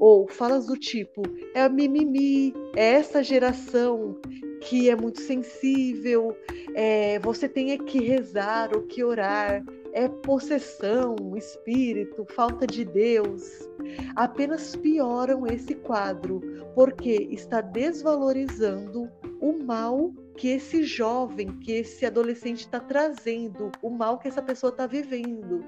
Ou 0.00 0.26
falas 0.26 0.66
do 0.66 0.76
tipo: 0.76 1.22
é 1.54 1.62
a 1.62 1.68
mimimi, 1.68 2.52
é 2.74 2.94
essa 2.94 3.22
geração 3.22 4.18
que 4.62 4.90
é 4.90 4.96
muito 4.96 5.20
sensível, 5.20 6.36
é, 6.74 7.18
você 7.20 7.48
tem 7.48 7.76
que 7.78 8.00
rezar 8.00 8.74
ou 8.74 8.82
que 8.82 9.04
orar, 9.04 9.64
é 9.92 10.08
possessão, 10.08 11.16
espírito, 11.36 12.26
falta 12.30 12.66
de 12.66 12.84
Deus, 12.84 13.68
apenas 14.14 14.76
pioram 14.76 15.46
esse 15.46 15.74
quadro, 15.74 16.40
porque 16.74 17.28
está 17.30 17.60
desvalorizando 17.60 19.10
o 19.40 19.52
mal 19.64 20.12
que 20.40 20.48
esse 20.48 20.84
jovem, 20.84 21.48
que 21.58 21.70
esse 21.72 22.06
adolescente 22.06 22.60
está 22.60 22.80
trazendo, 22.80 23.70
o 23.82 23.90
mal 23.90 24.18
que 24.18 24.26
essa 24.26 24.40
pessoa 24.40 24.70
está 24.70 24.86
vivendo. 24.86 25.62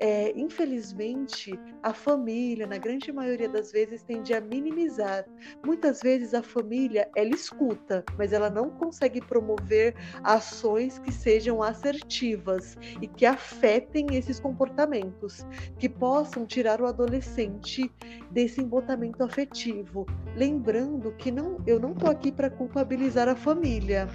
É, 0.00 0.32
infelizmente, 0.34 1.52
a 1.82 1.92
família, 1.92 2.66
na 2.66 2.78
grande 2.78 3.12
maioria 3.12 3.50
das 3.50 3.70
vezes, 3.70 4.02
tende 4.02 4.32
a 4.32 4.40
minimizar. 4.40 5.26
Muitas 5.62 6.00
vezes 6.00 6.32
a 6.32 6.42
família, 6.42 7.06
ela 7.14 7.34
escuta, 7.34 8.02
mas 8.16 8.32
ela 8.32 8.48
não 8.48 8.70
consegue 8.70 9.20
promover 9.20 9.94
ações 10.22 10.98
que 10.98 11.12
sejam 11.12 11.62
assertivas 11.62 12.78
e 13.02 13.06
que 13.06 13.26
afetem 13.26 14.06
esses 14.12 14.40
comportamentos, 14.40 15.44
que 15.78 15.86
possam 15.86 16.46
tirar 16.46 16.80
o 16.80 16.86
adolescente 16.86 17.92
desse 18.30 18.62
embotamento 18.62 19.22
afetivo. 19.22 20.06
Lembrando 20.34 21.12
que 21.12 21.30
não, 21.30 21.58
eu 21.66 21.78
não 21.78 21.92
estou 21.92 22.10
aqui 22.10 22.32
para 22.32 22.48
culpabilizar 22.48 23.28
a 23.28 23.36
família. 23.36 24.13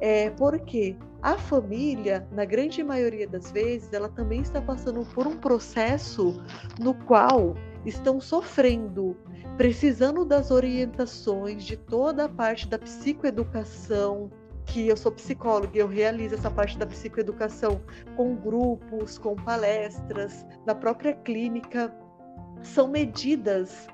É, 0.00 0.30
porque 0.30 0.96
a 1.22 1.38
família, 1.38 2.26
na 2.32 2.44
grande 2.44 2.82
maioria 2.82 3.26
das 3.26 3.50
vezes, 3.50 3.92
ela 3.92 4.08
também 4.08 4.42
está 4.42 4.60
passando 4.60 5.04
por 5.14 5.26
um 5.26 5.36
processo 5.36 6.42
no 6.78 6.94
qual 6.94 7.56
estão 7.86 8.20
sofrendo, 8.20 9.16
precisando 9.56 10.24
das 10.24 10.50
orientações 10.50 11.64
de 11.64 11.76
toda 11.76 12.24
a 12.24 12.28
parte 12.28 12.68
da 12.68 12.78
psicoeducação, 12.78 14.30
que 14.66 14.88
eu 14.88 14.96
sou 14.96 15.12
psicóloga 15.12 15.70
e 15.74 15.78
eu 15.78 15.88
realizo 15.88 16.34
essa 16.34 16.50
parte 16.50 16.78
da 16.78 16.86
psicoeducação 16.86 17.80
com 18.16 18.34
grupos, 18.34 19.18
com 19.18 19.34
palestras, 19.36 20.44
na 20.66 20.74
própria 20.74 21.12
clínica. 21.12 21.94
São 22.62 22.88
medidas 22.88 23.86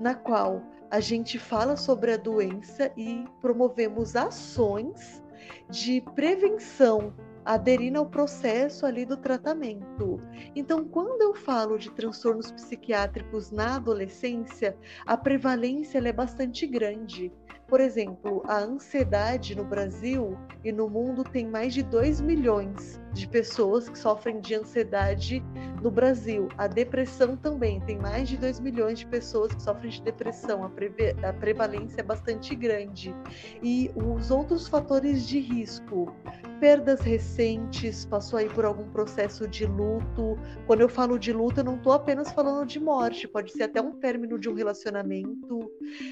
na 0.00 0.14
qual 0.14 0.62
a 0.90 1.00
gente 1.00 1.38
fala 1.38 1.76
sobre 1.76 2.12
a 2.12 2.16
doença 2.16 2.92
e 2.96 3.24
promovemos 3.40 4.16
ações 4.16 5.22
de 5.68 6.00
prevenção 6.14 7.14
aderindo 7.44 7.98
ao 8.00 8.06
processo 8.06 8.84
ali 8.84 9.04
do 9.04 9.16
tratamento. 9.16 10.20
Então, 10.54 10.84
quando 10.84 11.22
eu 11.22 11.34
falo 11.34 11.78
de 11.78 11.90
transtornos 11.92 12.50
psiquiátricos 12.50 13.52
na 13.52 13.76
adolescência, 13.76 14.76
a 15.06 15.16
prevalência 15.16 15.98
é 15.98 16.12
bastante 16.12 16.66
grande. 16.66 17.32
Por 17.68 17.80
exemplo, 17.80 18.42
a 18.46 18.58
ansiedade 18.58 19.56
no 19.56 19.64
Brasil 19.64 20.38
e 20.62 20.70
no 20.70 20.88
mundo 20.88 21.24
tem 21.24 21.46
mais 21.46 21.74
de 21.74 21.82
2 21.82 22.20
milhões 22.20 23.00
de 23.12 23.26
pessoas 23.26 23.88
que 23.88 23.98
sofrem 23.98 24.40
de 24.40 24.54
ansiedade 24.54 25.42
no 25.82 25.90
Brasil. 25.90 26.48
A 26.58 26.66
depressão 26.66 27.36
também 27.36 27.80
tem 27.80 27.98
mais 27.98 28.28
de 28.28 28.36
2 28.36 28.60
milhões 28.60 28.98
de 28.98 29.06
pessoas 29.06 29.54
que 29.54 29.62
sofrem 29.62 29.90
de 29.90 30.02
depressão. 30.02 30.62
A, 30.62 31.28
a 31.28 31.32
prevalência 31.32 32.00
é 32.00 32.04
bastante 32.04 32.54
grande. 32.54 33.14
E 33.62 33.90
os 33.96 34.30
outros 34.30 34.68
fatores 34.68 35.26
de 35.26 35.40
risco, 35.40 36.14
perdas 36.60 37.00
recentes, 37.00 38.04
passou 38.04 38.38
aí 38.38 38.48
por 38.48 38.64
algum 38.64 38.88
processo 38.90 39.48
de 39.48 39.64
luto. 39.66 40.38
Quando 40.66 40.82
eu 40.82 40.88
falo 40.88 41.18
de 41.18 41.32
luto, 41.32 41.60
eu 41.60 41.64
não 41.64 41.76
estou 41.76 41.92
apenas 41.92 42.30
falando 42.32 42.66
de 42.66 42.78
morte, 42.78 43.26
pode 43.26 43.52
ser 43.52 43.64
até 43.64 43.80
um 43.80 43.92
término 43.92 44.38
de 44.38 44.48
um 44.48 44.54
relacionamento, 44.54 45.70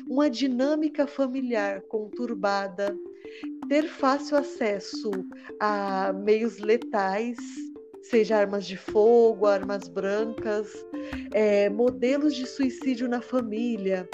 uma 0.09 0.31
dinâmica 0.31 1.07
familiar 1.45 1.83
conturbada, 1.83 2.97
ter 3.69 3.87
fácil 3.87 4.39
acesso 4.39 5.11
a 5.61 6.13
meios 6.13 6.59
letais, 6.59 7.37
seja 8.03 8.39
armas 8.39 8.67
de 8.67 8.77
fogo, 8.77 9.47
armas 9.47 9.87
brancas, 9.89 10.73
é, 11.33 11.69
modelos 11.69 12.35
de 12.35 12.47
suicídio 12.47 13.09
na 13.09 13.21
família, 13.21 14.09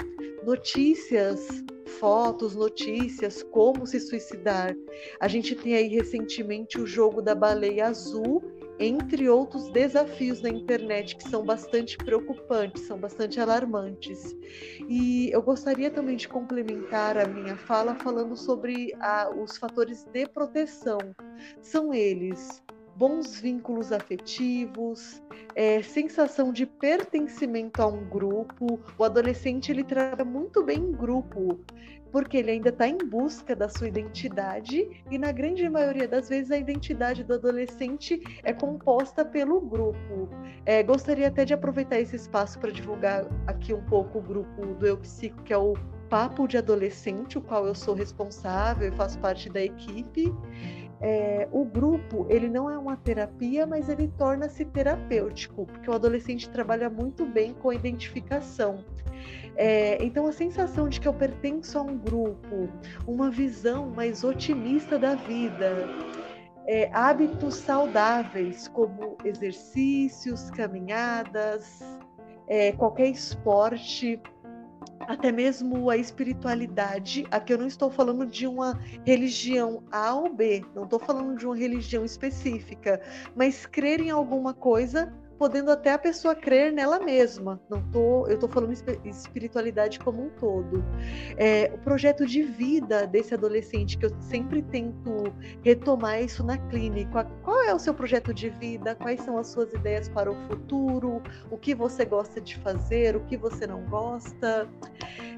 notícias, 0.45 1.63
fotos, 1.99 2.53
notícias, 2.53 3.43
como 3.43 3.87
se 3.87 3.99
suicidar. 3.99 4.75
A 5.19 5.27
gente 5.27 5.55
tem 5.55 5.75
aí 5.75 5.87
recentemente 5.87 6.79
o 6.79 6.85
jogo 6.85 7.21
da 7.21 7.33
baleia 7.33 7.87
azul, 7.87 8.41
entre 8.81 9.29
outros 9.29 9.69
desafios 9.69 10.41
na 10.41 10.49
internet 10.49 11.15
que 11.15 11.29
são 11.29 11.45
bastante 11.45 11.95
preocupantes, 11.97 12.83
são 12.83 12.97
bastante 12.97 13.39
alarmantes. 13.39 14.35
E 14.89 15.29
eu 15.31 15.41
gostaria 15.41 15.91
também 15.91 16.15
de 16.15 16.27
complementar 16.27 17.17
a 17.17 17.27
minha 17.27 17.55
fala 17.55 17.93
falando 17.95 18.35
sobre 18.35 18.93
a, 18.99 19.29
os 19.29 19.57
fatores 19.57 20.03
de 20.05 20.27
proteção. 20.27 20.97
São 21.61 21.93
eles 21.93 22.63
bons 22.95 23.39
vínculos 23.39 23.91
afetivos, 23.91 25.21
é, 25.55 25.81
sensação 25.81 26.51
de 26.51 26.65
pertencimento 26.65 27.81
a 27.81 27.87
um 27.87 28.07
grupo. 28.07 28.79
O 28.97 29.03
adolescente 29.03 29.71
ele 29.71 29.83
trabalha 29.83 30.25
muito 30.25 30.63
bem 30.63 30.77
em 30.79 30.91
grupo, 30.91 31.59
porque 32.11 32.37
ele 32.37 32.51
ainda 32.51 32.69
está 32.69 32.87
em 32.87 32.97
busca 32.97 33.55
da 33.55 33.69
sua 33.69 33.87
identidade 33.87 35.03
e 35.09 35.17
na 35.17 35.31
grande 35.31 35.67
maioria 35.69 36.07
das 36.07 36.29
vezes 36.29 36.51
a 36.51 36.57
identidade 36.57 37.23
do 37.23 37.33
adolescente 37.33 38.21
é 38.43 38.53
composta 38.53 39.23
pelo 39.23 39.61
grupo. 39.61 40.29
É, 40.65 40.83
gostaria 40.83 41.27
até 41.27 41.45
de 41.45 41.53
aproveitar 41.53 41.99
esse 41.99 42.15
espaço 42.15 42.59
para 42.59 42.71
divulgar 42.71 43.25
aqui 43.47 43.73
um 43.73 43.83
pouco 43.85 44.19
o 44.19 44.21
grupo 44.21 44.65
do 44.75 44.85
Eu 44.85 44.97
Psico, 44.97 45.41
que 45.43 45.53
é 45.53 45.57
o 45.57 45.73
Papo 46.09 46.47
de 46.47 46.57
Adolescente, 46.57 47.37
o 47.37 47.41
qual 47.41 47.65
eu 47.65 47.73
sou 47.73 47.95
responsável 47.95 48.89
e 48.89 48.91
faço 48.91 49.17
parte 49.19 49.49
da 49.49 49.61
equipe 49.61 50.31
é, 51.01 51.47
o 51.51 51.65
grupo 51.65 52.27
ele 52.29 52.47
não 52.47 52.69
é 52.69 52.77
uma 52.77 52.95
terapia, 52.95 53.65
mas 53.65 53.89
ele 53.89 54.07
torna-se 54.19 54.63
terapêutico, 54.65 55.65
porque 55.65 55.89
o 55.89 55.93
adolescente 55.93 56.47
trabalha 56.47 56.89
muito 56.89 57.25
bem 57.25 57.53
com 57.55 57.71
a 57.71 57.75
identificação. 57.75 58.85
É, 59.55 60.03
então, 60.03 60.25
a 60.27 60.31
sensação 60.31 60.87
de 60.87 60.99
que 60.99 61.07
eu 61.07 61.13
pertenço 61.13 61.77
a 61.77 61.81
um 61.81 61.97
grupo, 61.97 62.69
uma 63.05 63.29
visão 63.29 63.89
mais 63.89 64.23
otimista 64.23 64.97
da 64.97 65.15
vida, 65.15 65.87
é, 66.67 66.89
hábitos 66.93 67.55
saudáveis, 67.55 68.67
como 68.67 69.17
exercícios, 69.25 70.49
caminhadas, 70.51 71.81
é, 72.47 72.71
qualquer 72.73 73.07
esporte, 73.07 74.19
até 75.07 75.31
mesmo 75.31 75.89
a 75.89 75.97
espiritualidade. 75.97 77.25
Aqui 77.31 77.53
eu 77.53 77.57
não 77.57 77.67
estou 77.67 77.89
falando 77.89 78.25
de 78.25 78.47
uma 78.47 78.79
religião 79.05 79.83
A 79.91 80.13
ou 80.13 80.33
B, 80.33 80.63
não 80.75 80.83
estou 80.83 80.99
falando 80.99 81.37
de 81.37 81.45
uma 81.45 81.55
religião 81.55 82.05
específica, 82.05 83.01
mas 83.35 83.65
crer 83.65 83.99
em 83.99 84.09
alguma 84.09 84.53
coisa 84.53 85.13
podendo 85.41 85.71
até 85.71 85.91
a 85.91 85.97
pessoa 85.97 86.35
crer 86.35 86.71
nela 86.71 86.99
mesma. 86.99 87.59
Não 87.67 87.81
tô, 87.89 88.27
eu 88.27 88.35
estou 88.35 88.47
falando 88.47 88.73
espiritualidade 89.03 89.97
como 89.97 90.27
um 90.27 90.29
todo. 90.29 90.85
É, 91.35 91.71
o 91.73 91.79
projeto 91.79 92.27
de 92.27 92.43
vida 92.43 93.07
desse 93.07 93.33
adolescente 93.33 93.97
que 93.97 94.05
eu 94.05 94.11
sempre 94.19 94.61
tento 94.61 95.33
retomar 95.63 96.21
isso 96.21 96.43
na 96.43 96.59
clínica. 96.59 97.23
Qual 97.41 97.59
é 97.63 97.73
o 97.73 97.79
seu 97.79 97.91
projeto 97.91 98.31
de 98.31 98.49
vida? 98.49 98.93
Quais 98.93 99.19
são 99.21 99.35
as 99.35 99.47
suas 99.47 99.73
ideias 99.73 100.07
para 100.07 100.31
o 100.31 100.35
futuro? 100.47 101.23
O 101.49 101.57
que 101.57 101.73
você 101.73 102.05
gosta 102.05 102.39
de 102.39 102.55
fazer? 102.57 103.15
O 103.15 103.21
que 103.21 103.35
você 103.35 103.65
não 103.65 103.83
gosta? 103.85 104.69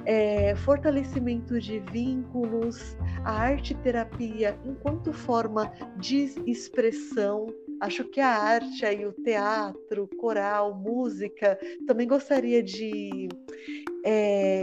É, 0.06 0.54
fortalecimento 0.58 1.62
de 1.62 1.80
vínculos, 1.80 2.98
a 3.24 3.32
arte 3.32 3.74
terapia 3.74 4.60
enquanto 4.66 5.14
forma 5.14 5.72
de 5.96 6.34
expressão 6.46 7.48
Acho 7.84 8.06
que 8.06 8.22
a 8.22 8.30
arte 8.30 8.86
aí, 8.86 9.06
o 9.06 9.12
teatro, 9.12 10.08
coral, 10.18 10.74
música, 10.74 11.60
também 11.86 12.08
gostaria 12.08 12.64
de, 12.64 13.28
é, 14.06 14.62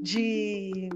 de 0.00 0.88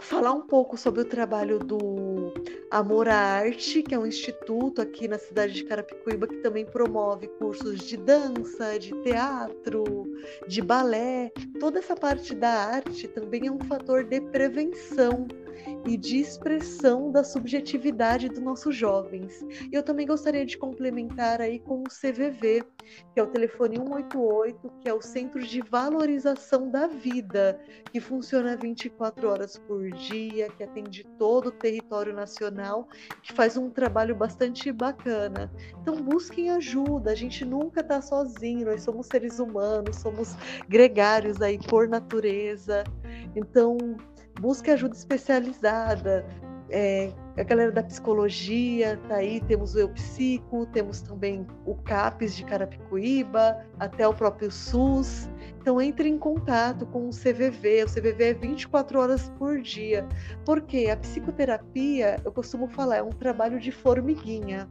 falar 0.00 0.32
um 0.32 0.40
pouco 0.40 0.74
sobre 0.74 1.02
o 1.02 1.04
trabalho 1.04 1.58
do 1.58 2.32
Amor 2.70 3.10
à 3.10 3.14
Arte, 3.14 3.82
que 3.82 3.94
é 3.94 3.98
um 3.98 4.06
instituto 4.06 4.80
aqui 4.80 5.06
na 5.06 5.18
cidade 5.18 5.52
de 5.52 5.64
Carapicuíba 5.64 6.26
que 6.26 6.38
também 6.38 6.64
promove 6.64 7.28
cursos 7.38 7.80
de 7.80 7.98
dança, 7.98 8.78
de 8.78 8.90
teatro, 9.02 9.84
de 10.48 10.62
balé. 10.62 11.30
Toda 11.60 11.78
essa 11.78 11.94
parte 11.94 12.34
da 12.34 12.48
arte 12.48 13.06
também 13.06 13.48
é 13.48 13.52
um 13.52 13.60
fator 13.60 14.02
de 14.02 14.18
prevenção 14.18 15.26
e 15.86 15.96
de 15.96 16.18
expressão 16.18 17.10
da 17.10 17.24
subjetividade 17.24 18.28
dos 18.28 18.40
nossos 18.40 18.74
jovens. 18.74 19.44
E 19.70 19.74
eu 19.74 19.82
também 19.82 20.06
gostaria 20.06 20.44
de 20.44 20.56
complementar 20.56 21.40
aí 21.40 21.58
com 21.58 21.80
o 21.80 21.84
CVV, 21.84 22.64
que 23.14 23.20
é 23.20 23.22
o 23.22 23.26
telefone 23.26 23.76
188, 23.76 24.72
que 24.80 24.88
é 24.88 24.94
o 24.94 25.00
Centro 25.00 25.40
de 25.40 25.60
Valorização 25.60 26.70
da 26.70 26.86
Vida, 26.86 27.60
que 27.92 28.00
funciona 28.00 28.56
24 28.56 29.28
horas 29.28 29.58
por 29.58 29.90
dia, 29.90 30.48
que 30.50 30.62
atende 30.62 31.04
todo 31.18 31.46
o 31.48 31.52
território 31.52 32.14
nacional, 32.14 32.88
que 33.22 33.32
faz 33.32 33.56
um 33.56 33.70
trabalho 33.70 34.14
bastante 34.14 34.70
bacana. 34.72 35.50
Então 35.80 35.96
busquem 35.96 36.50
ajuda, 36.50 37.10
a 37.10 37.14
gente 37.14 37.44
nunca 37.44 37.80
está 37.80 38.00
sozinho, 38.00 38.66
nós 38.66 38.82
somos 38.82 39.06
seres 39.06 39.38
humanos, 39.38 39.96
somos 39.96 40.36
gregários 40.68 41.40
aí 41.40 41.58
por 41.58 41.88
natureza. 41.88 42.84
Então, 43.34 43.76
busque 44.42 44.72
ajuda 44.72 44.96
especializada. 44.96 46.26
É, 46.68 47.12
a 47.36 47.42
galera 47.44 47.70
da 47.70 47.82
psicologia 47.82 48.98
tá 49.06 49.16
aí, 49.16 49.40
temos 49.42 49.74
o 49.74 49.78
Eu 49.78 49.90
Psico, 49.90 50.66
temos 50.66 51.00
também 51.00 51.46
o 51.64 51.74
CAPES 51.76 52.34
de 52.34 52.44
Carapicuíba, 52.44 53.64
até 53.78 54.08
o 54.08 54.12
próprio 54.12 54.50
SUS. 54.50 55.28
Então 55.60 55.80
entre 55.80 56.08
em 56.08 56.18
contato 56.18 56.84
com 56.86 57.08
o 57.08 57.10
CVV, 57.10 57.84
o 57.84 57.86
CVV 57.86 58.24
é 58.24 58.34
24 58.34 58.98
horas 58.98 59.30
por 59.38 59.60
dia, 59.60 60.08
porque 60.44 60.88
a 60.90 60.96
psicoterapia, 60.96 62.16
eu 62.24 62.32
costumo 62.32 62.66
falar, 62.68 62.96
é 62.96 63.02
um 63.02 63.10
trabalho 63.10 63.60
de 63.60 63.70
formiguinha. 63.70 64.68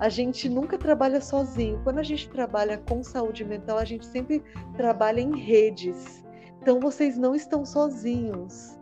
A 0.00 0.08
gente 0.08 0.48
nunca 0.48 0.78
trabalha 0.78 1.20
sozinho. 1.20 1.78
Quando 1.84 1.98
a 1.98 2.02
gente 2.02 2.30
trabalha 2.30 2.78
com 2.78 3.02
saúde 3.04 3.44
mental, 3.44 3.78
a 3.78 3.84
gente 3.84 4.06
sempre 4.06 4.42
trabalha 4.76 5.20
em 5.20 5.38
redes. 5.38 6.24
Então 6.60 6.80
vocês 6.80 7.18
não 7.18 7.34
estão 7.34 7.64
sozinhos. 7.64 8.80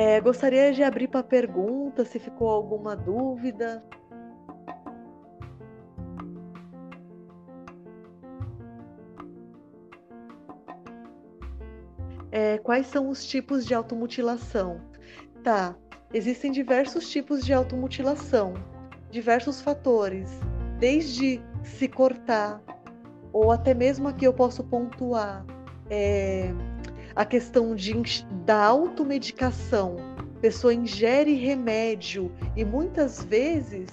É, 0.00 0.20
gostaria 0.20 0.72
de 0.72 0.80
abrir 0.80 1.08
para 1.08 1.24
pergunta, 1.24 2.04
se 2.04 2.20
ficou 2.20 2.48
alguma 2.48 2.94
dúvida. 2.94 3.82
É, 12.30 12.58
quais 12.58 12.86
são 12.86 13.08
os 13.08 13.26
tipos 13.26 13.66
de 13.66 13.74
automutilação? 13.74 14.80
Tá, 15.42 15.74
existem 16.14 16.52
diversos 16.52 17.10
tipos 17.10 17.44
de 17.44 17.52
automutilação, 17.52 18.54
diversos 19.10 19.60
fatores, 19.60 20.30
desde 20.78 21.42
se 21.64 21.88
cortar, 21.88 22.62
ou 23.32 23.50
até 23.50 23.74
mesmo 23.74 24.06
aqui 24.06 24.24
eu 24.24 24.32
posso 24.32 24.62
pontuar 24.62 25.44
é, 25.90 26.54
a 27.18 27.24
questão 27.24 27.74
de, 27.74 27.92
da 28.46 28.64
automedicação. 28.66 29.96
A 30.36 30.40
pessoa 30.40 30.72
ingere 30.72 31.34
remédio 31.34 32.32
e 32.56 32.64
muitas 32.64 33.24
vezes 33.24 33.90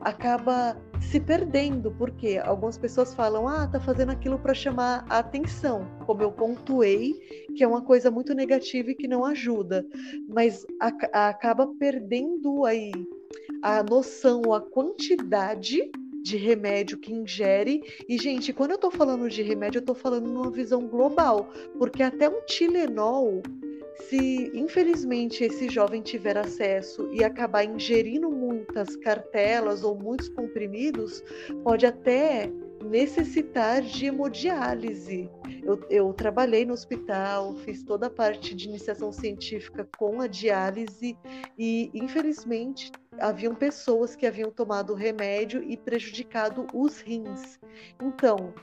acaba 0.00 0.76
se 1.00 1.18
perdendo, 1.18 1.90
porque 1.90 2.40
algumas 2.44 2.78
pessoas 2.78 3.12
falam, 3.12 3.48
ah, 3.48 3.66
tá 3.66 3.80
fazendo 3.80 4.12
aquilo 4.12 4.38
para 4.38 4.54
chamar 4.54 5.04
a 5.10 5.18
atenção, 5.18 5.84
como 6.06 6.22
eu 6.22 6.30
pontuei, 6.30 7.14
que 7.56 7.64
é 7.64 7.66
uma 7.66 7.82
coisa 7.82 8.08
muito 8.08 8.34
negativa 8.34 8.92
e 8.92 8.94
que 8.94 9.08
não 9.08 9.24
ajuda, 9.24 9.84
mas 10.28 10.64
a, 10.80 10.92
a 11.12 11.28
acaba 11.30 11.66
perdendo 11.76 12.64
aí 12.64 12.92
a 13.62 13.82
noção, 13.82 14.52
a 14.54 14.60
quantidade 14.60 15.90
de 16.22 16.36
remédio 16.36 16.98
que 16.98 17.12
ingere. 17.12 17.82
E, 18.08 18.18
gente, 18.18 18.52
quando 18.52 18.72
eu 18.72 18.78
tô 18.78 18.90
falando 18.90 19.28
de 19.28 19.42
remédio, 19.42 19.78
eu 19.78 19.84
tô 19.84 19.94
falando 19.94 20.28
numa 20.28 20.50
visão 20.50 20.86
global, 20.86 21.50
porque 21.78 22.02
até 22.02 22.28
um 22.28 22.44
Tilenol, 22.46 23.42
se 24.08 24.50
infelizmente 24.54 25.44
esse 25.44 25.68
jovem 25.68 26.02
tiver 26.02 26.36
acesso 26.36 27.08
e 27.12 27.22
acabar 27.22 27.64
ingerindo 27.64 28.30
muitas 28.30 28.96
cartelas 28.96 29.82
ou 29.84 29.94
muitos 29.94 30.28
comprimidos, 30.28 31.22
pode 31.62 31.86
até 31.86 32.50
necessitar 32.84 33.82
de 33.82 34.06
hemodiálise. 34.06 35.30
Eu, 35.62 35.80
eu, 35.90 36.12
trabalhei 36.12 36.64
no 36.64 36.72
hospital, 36.72 37.54
fiz 37.56 37.82
toda 37.82 38.06
a 38.06 38.10
parte 38.10 38.54
de 38.54 38.68
iniciação 38.68 39.12
científica 39.12 39.88
com 39.98 40.20
a 40.20 40.26
diálise 40.26 41.16
e, 41.58 41.90
infelizmente, 41.94 42.90
haviam 43.18 43.54
pessoas 43.54 44.16
que 44.16 44.26
haviam 44.26 44.50
tomado 44.50 44.94
remédio 44.94 45.62
e 45.62 45.76
prejudicado 45.76 46.66
os 46.72 47.00
rins. 47.00 47.60
Então, 48.02 48.54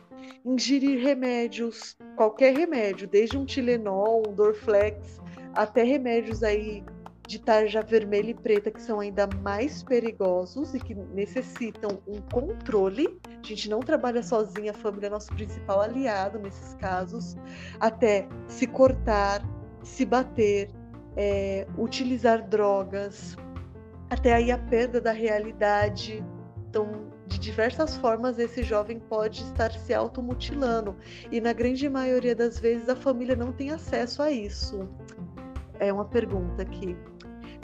ingerir 0.44 1.00
remédios, 1.00 1.96
qualquer 2.16 2.56
remédio, 2.56 3.08
desde 3.08 3.38
um 3.38 3.46
Tilenol, 3.46 4.24
um 4.28 4.34
Dorflex, 4.34 5.20
até 5.54 5.84
remédios 5.84 6.44
aí 6.44 6.84
de 7.28 7.40
tarja 7.40 7.82
vermelha 7.82 8.32
e 8.32 8.34
preta, 8.34 8.72
que 8.72 8.82
são 8.82 9.02
ainda 9.02 9.28
mais 9.44 9.84
perigosos 9.84 10.74
e 10.74 10.80
que 10.80 10.96
necessitam 10.96 12.02
um 12.08 12.22
controle. 12.22 13.20
A 13.44 13.46
gente 13.46 13.70
não 13.70 13.82
trabalha 13.82 14.24
sozinha, 14.24 14.72
a 14.72 14.74
família 14.74 15.08
é 15.08 15.10
nosso 15.10 15.34
principal 15.36 15.82
aliado 15.82 16.40
nesses 16.40 16.74
casos, 16.76 17.36
até 17.80 18.28
se 18.48 18.66
cortar, 18.66 19.44
se 19.84 20.06
bater, 20.06 20.70
é, 21.18 21.68
utilizar 21.78 22.48
drogas, 22.48 23.36
até 24.10 24.34
aí 24.34 24.50
a 24.50 24.58
perda 24.58 25.02
da 25.02 25.12
realidade. 25.12 26.24
Então, 26.70 27.12
de 27.28 27.38
diversas 27.38 27.98
formas, 27.98 28.40
esse 28.40 28.64
jovem 28.64 29.00
pode 29.00 29.42
estar 29.44 29.72
se 29.72 29.94
automutilando. 29.94 30.96
E 31.30 31.42
na 31.42 31.52
grande 31.52 31.90
maioria 31.90 32.34
das 32.34 32.58
vezes, 32.58 32.88
a 32.88 32.96
família 32.96 33.36
não 33.36 33.52
tem 33.52 33.72
acesso 33.72 34.22
a 34.22 34.32
isso. 34.32 34.88
É 35.80 35.92
uma 35.92 36.06
pergunta 36.06 36.62
aqui. 36.62 36.98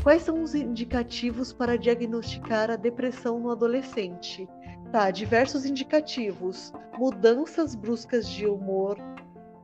Quais 0.03 0.23
são 0.23 0.43
os 0.43 0.53
indicativos 0.53 1.53
para 1.53 1.77
diagnosticar 1.77 2.69
a 2.69 2.75
depressão 2.75 3.39
no 3.39 3.49
adolescente? 3.49 4.45
Tá, 4.91 5.09
diversos 5.09 5.65
indicativos: 5.65 6.73
mudanças 6.97 7.73
bruscas 7.73 8.27
de 8.27 8.45
humor, 8.45 8.97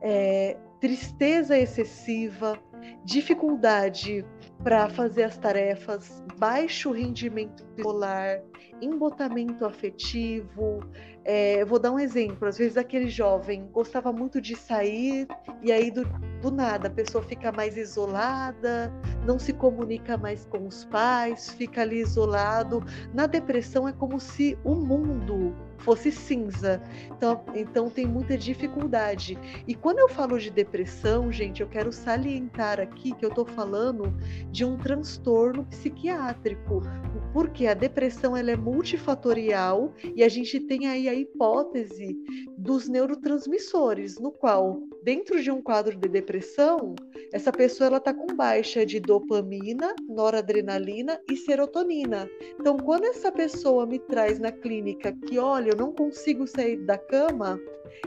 é, 0.00 0.56
tristeza 0.80 1.58
excessiva, 1.58 2.58
dificuldade 3.04 4.24
para 4.64 4.88
fazer 4.88 5.24
as 5.24 5.36
tarefas, 5.36 6.22
baixo 6.38 6.90
rendimento 6.90 7.62
escolar, 7.76 8.40
embotamento 8.80 9.66
afetivo. 9.66 10.80
É, 11.22 11.62
vou 11.66 11.78
dar 11.78 11.92
um 11.92 11.98
exemplo: 11.98 12.48
às 12.48 12.56
vezes 12.56 12.78
aquele 12.78 13.08
jovem 13.08 13.68
gostava 13.70 14.10
muito 14.10 14.40
de 14.40 14.56
sair 14.56 15.28
e 15.62 15.70
aí 15.70 15.90
do, 15.90 16.04
do 16.40 16.50
nada 16.50 16.88
a 16.88 16.90
pessoa 16.90 17.22
fica 17.22 17.52
mais 17.52 17.76
isolada, 17.76 18.90
não 19.26 19.38
se 19.38 19.52
comunica 19.52 20.16
mais 20.16 20.44
com 20.46 20.66
os 20.66 20.84
pais, 20.84 21.50
fica 21.50 21.82
ali 21.82 22.00
isolado. 22.00 22.82
Na 23.12 23.26
depressão 23.26 23.88
é 23.88 23.92
como 23.92 24.18
se 24.18 24.58
o 24.64 24.74
mundo 24.74 25.54
fosse 25.80 26.12
cinza. 26.12 26.80
Então, 27.06 27.44
então 27.54 27.90
tem 27.90 28.06
muita 28.06 28.36
dificuldade. 28.36 29.38
E 29.66 29.74
quando 29.74 29.98
eu 29.98 30.08
falo 30.08 30.38
de 30.38 30.50
depressão, 30.50 31.32
gente, 31.32 31.60
eu 31.60 31.68
quero 31.68 31.92
salientar 31.92 32.80
aqui 32.80 33.14
que 33.14 33.24
eu 33.24 33.30
estou 33.30 33.44
falando 33.44 34.14
de 34.50 34.64
um 34.64 34.76
transtorno 34.76 35.64
psiquiátrico, 35.64 36.82
porque 37.32 37.66
a 37.66 37.74
depressão 37.74 38.36
ela 38.36 38.50
é 38.50 38.56
multifatorial 38.56 39.92
e 40.14 40.22
a 40.22 40.28
gente 40.28 40.60
tem 40.60 40.86
aí 40.86 41.08
a 41.08 41.14
hipótese 41.14 42.16
dos 42.56 42.88
neurotransmissores, 42.88 44.18
no 44.18 44.30
qual 44.30 44.80
dentro 45.02 45.42
de 45.42 45.50
um 45.50 45.62
quadro 45.62 45.96
de 45.96 46.08
depressão, 46.08 46.94
essa 47.32 47.52
pessoa 47.52 47.86
ela 47.86 47.96
está 47.98 48.12
com 48.12 48.34
baixa 48.34 48.84
de 48.84 49.00
dopamina, 49.10 49.92
noradrenalina 50.08 51.20
e 51.28 51.36
serotonina. 51.36 52.30
Então, 52.60 52.76
quando 52.76 53.06
essa 53.06 53.32
pessoa 53.32 53.84
me 53.84 53.98
traz 53.98 54.38
na 54.38 54.52
clínica 54.52 55.12
que, 55.26 55.36
olha, 55.36 55.70
eu 55.70 55.76
não 55.76 55.92
consigo 55.92 56.46
sair 56.46 56.76
da 56.76 56.96
cama, 56.96 57.60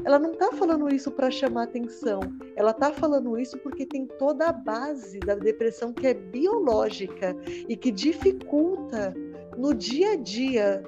ela 0.05 0.17
não 0.17 0.31
está 0.31 0.53
falando 0.53 0.87
isso 0.87 1.11
para 1.11 1.29
chamar 1.29 1.63
atenção. 1.63 2.21
Ela 2.55 2.71
está 2.71 2.93
falando 2.93 3.37
isso 3.37 3.57
porque 3.57 3.85
tem 3.85 4.07
toda 4.17 4.47
a 4.47 4.53
base 4.53 5.19
da 5.19 5.35
depressão 5.35 5.91
que 5.91 6.07
é 6.07 6.13
biológica 6.13 7.35
e 7.67 7.75
que 7.75 7.91
dificulta 7.91 9.13
no 9.57 9.73
dia 9.73 10.13
a 10.13 10.15
dia 10.15 10.81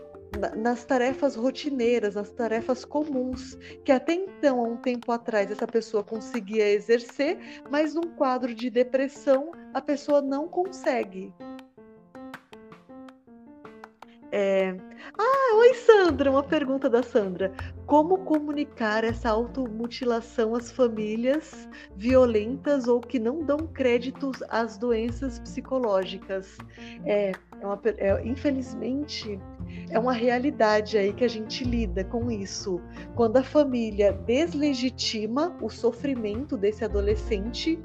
nas 0.58 0.86
tarefas 0.86 1.36
rotineiras, 1.36 2.15
nas 2.15 2.30
tarefas 2.30 2.84
comuns, 2.84 3.58
que 3.84 3.91
até 3.91 4.13
então, 4.13 4.60
há 4.60 4.67
um 4.67 4.78
tempo 4.78 5.12
atrás, 5.12 5.49
essa 5.51 5.67
pessoa 5.67 6.04
conseguia 6.04 6.69
exercer, 6.69 7.38
mas 7.69 7.93
num 7.93 8.15
quadro 8.15 8.54
de 8.54 8.69
depressão, 8.69 9.51
a 9.75 9.81
pessoa 9.81 10.21
não 10.21 10.47
consegue. 10.47 11.33
É... 14.31 14.73
Ah, 15.19 15.55
oi 15.57 15.73
Sandra, 15.73 16.31
uma 16.31 16.43
pergunta 16.43 16.89
da 16.89 17.03
Sandra. 17.03 17.51
Como 17.85 18.19
comunicar 18.19 19.03
essa 19.03 19.29
automutilação 19.29 20.55
às 20.55 20.71
famílias 20.71 21.67
violentas 21.93 22.88
ou 22.88 23.01
que 23.01 23.19
não 23.19 23.43
dão 23.43 23.67
créditos 23.67 24.41
às 24.47 24.77
doenças 24.77 25.39
psicológicas? 25.39 26.57
É, 27.05 27.33
é 27.61 27.65
uma, 27.65 27.79
é, 27.97 28.25
infelizmente, 28.25 29.38
é 29.89 29.99
uma 29.99 30.13
realidade 30.13 30.97
aí 30.97 31.13
que 31.13 31.23
a 31.23 31.29
gente 31.29 31.63
lida 31.63 32.03
com 32.05 32.31
isso. 32.31 32.81
Quando 33.13 33.38
a 33.38 33.43
família 33.43 34.13
deslegitima 34.13 35.55
o 35.61 35.69
sofrimento 35.69 36.55
desse 36.55 36.83
adolescente 36.85 37.77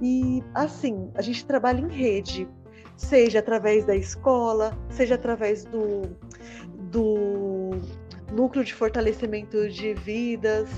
e 0.00 0.42
assim, 0.54 1.10
a 1.14 1.22
gente 1.22 1.44
trabalha 1.44 1.80
em 1.80 1.88
rede, 1.88 2.48
seja 2.96 3.38
através 3.38 3.84
da 3.84 3.96
escola, 3.96 4.76
seja 4.90 5.14
através 5.14 5.64
do, 5.64 6.02
do 6.90 7.70
núcleo 8.32 8.64
de 8.64 8.74
fortalecimento 8.74 9.68
de 9.68 9.94
vidas, 9.94 10.68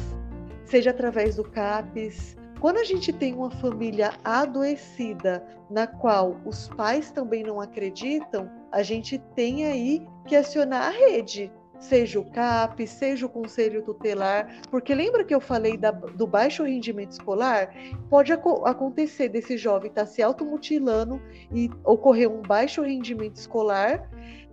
seja 0.65 0.91
através 0.91 1.37
do 1.37 1.45
CAPES, 1.45 2.37
quando 2.61 2.77
a 2.77 2.85
gente 2.85 3.11
tem 3.11 3.35
uma 3.35 3.51
família 3.51 4.13
adoecida, 4.23 5.43
na 5.71 5.87
qual 5.87 6.37
os 6.45 6.69
pais 6.69 7.11
também 7.11 7.43
não 7.43 7.59
acreditam, 7.59 8.51
a 8.71 8.83
gente 8.83 9.19
tem 9.35 9.65
aí 9.65 10.07
que 10.27 10.37
acionar 10.37 10.89
a 10.89 10.91
rede, 10.91 11.51
seja 11.81 12.21
o 12.21 12.25
CAP, 12.25 12.87
seja 12.87 13.27
o 13.27 13.29
Conselho 13.29 13.83
Tutelar, 13.83 14.61
porque 14.71 14.95
lembra 14.95 15.25
que 15.25 15.35
eu 15.35 15.41
falei 15.41 15.77
da, 15.77 15.91
do 15.91 16.27
baixo 16.27 16.63
rendimento 16.63 17.13
escolar? 17.13 17.75
Pode 18.09 18.33
ac 18.33 18.43
acontecer 18.65 19.29
desse 19.29 19.57
jovem 19.57 19.89
estar 19.89 20.03
tá 20.03 20.07
se 20.07 20.23
automutilando 20.23 21.21
e 21.53 21.71
ocorrer 21.85 22.31
um 22.31 22.43
baixo 22.43 22.83
rendimento 22.83 23.37
escolar, 23.37 24.09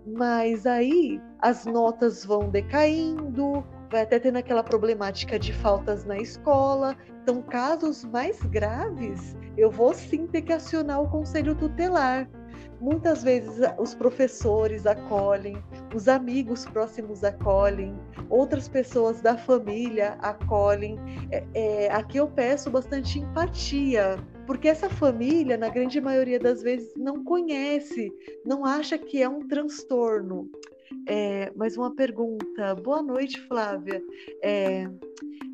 mas 0.05 0.65
aí 0.65 1.21
as 1.39 1.65
notas 1.65 2.23
vão 2.23 2.49
decaindo, 2.49 3.63
vai 3.91 4.01
até 4.01 4.19
tendo 4.19 4.37
aquela 4.37 4.63
problemática 4.63 5.37
de 5.37 5.53
faltas 5.53 6.05
na 6.05 6.17
escola. 6.17 6.95
Então, 7.21 7.41
casos 7.41 8.05
mais 8.05 8.41
graves, 8.43 9.35
eu 9.57 9.69
vou 9.69 9.93
sim 9.93 10.25
ter 10.27 10.43
que 10.43 10.53
acionar 10.53 11.01
o 11.01 11.09
conselho 11.09 11.55
tutelar. 11.55 12.29
Muitas 12.79 13.23
vezes 13.23 13.59
os 13.79 13.95
professores 13.95 14.85
acolhem, 14.85 15.57
os 15.95 16.07
amigos 16.07 16.65
próximos 16.65 17.23
acolhem, 17.23 17.95
outras 18.29 18.67
pessoas 18.67 19.19
da 19.21 19.37
família 19.37 20.17
acolhem. 20.21 20.97
É, 21.31 21.43
é, 21.53 21.91
aqui 21.91 22.17
eu 22.17 22.27
peço 22.27 22.69
bastante 22.69 23.19
empatia, 23.19 24.17
porque 24.45 24.67
essa 24.67 24.89
família, 24.89 25.57
na 25.57 25.69
grande 25.69 25.99
maioria 25.99 26.39
das 26.39 26.61
vezes, 26.61 26.93
não 26.95 27.23
conhece, 27.23 28.11
não 28.45 28.63
acha 28.63 28.97
que 28.97 29.21
é 29.21 29.27
um 29.27 29.47
transtorno. 29.47 30.49
É, 31.07 31.51
mais 31.55 31.77
uma 31.77 31.95
pergunta. 31.95 32.75
Boa 32.75 33.01
noite, 33.01 33.39
Flávia. 33.41 34.01
É, 34.43 34.87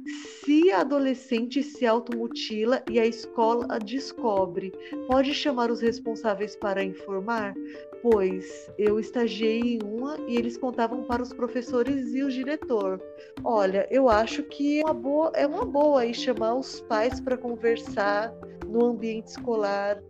se 0.06 0.72
a 0.72 0.82
adolescente 0.82 1.64
se 1.64 1.86
automutila 1.86 2.84
e 2.90 3.00
a 3.00 3.06
escola 3.06 3.80
descobre, 3.80 4.74
pode 5.08 5.34
chamar 5.34 5.72
os 5.72 5.82
responsáveis 5.82 6.56
para 6.56 6.84
informar? 6.84 7.54
Pois 8.02 8.70
eu 8.78 9.00
estagiei 9.00 9.62
em 9.62 9.80
uma 9.84 10.18
e 10.28 10.36
eles 10.36 10.58
contavam 10.58 11.04
para 11.04 11.24
os 11.24 11.32
professores 11.32 12.14
e 12.14 12.24
o 12.24 12.30
diretor. 12.30 13.02
Olha, 13.44 13.88
eu 13.90 14.10
acho 14.10 14.44
que 14.44 14.82
é 14.82 14.84
uma 14.84 14.94
boa, 14.94 15.32
é 15.36 15.48
uma 15.48 15.66
boa 15.66 16.02
aí 16.02 16.14
chamar 16.14 16.56
os 16.56 16.82
pais 16.82 17.20
para 17.20 17.38
conversar 17.38 18.34
no 18.68 18.88
ambiente 18.88 19.28
escolar 19.28 20.02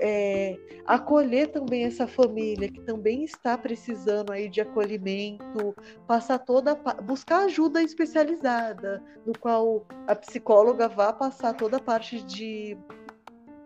é, 0.00 0.58
acolher 0.86 1.48
também 1.48 1.84
essa 1.84 2.06
família 2.06 2.70
que 2.70 2.80
também 2.80 3.22
está 3.22 3.56
precisando 3.56 4.32
aí 4.32 4.48
de 4.48 4.60
acolhimento, 4.60 5.74
passar 6.06 6.38
toda 6.38 6.74
buscar 7.04 7.44
ajuda 7.44 7.82
especializada, 7.82 9.02
no 9.26 9.32
qual 9.38 9.86
a 10.06 10.14
psicóloga 10.14 10.88
vá 10.88 11.12
passar 11.12 11.54
toda 11.54 11.76
a 11.76 11.80
parte 11.80 12.22
de 12.22 12.76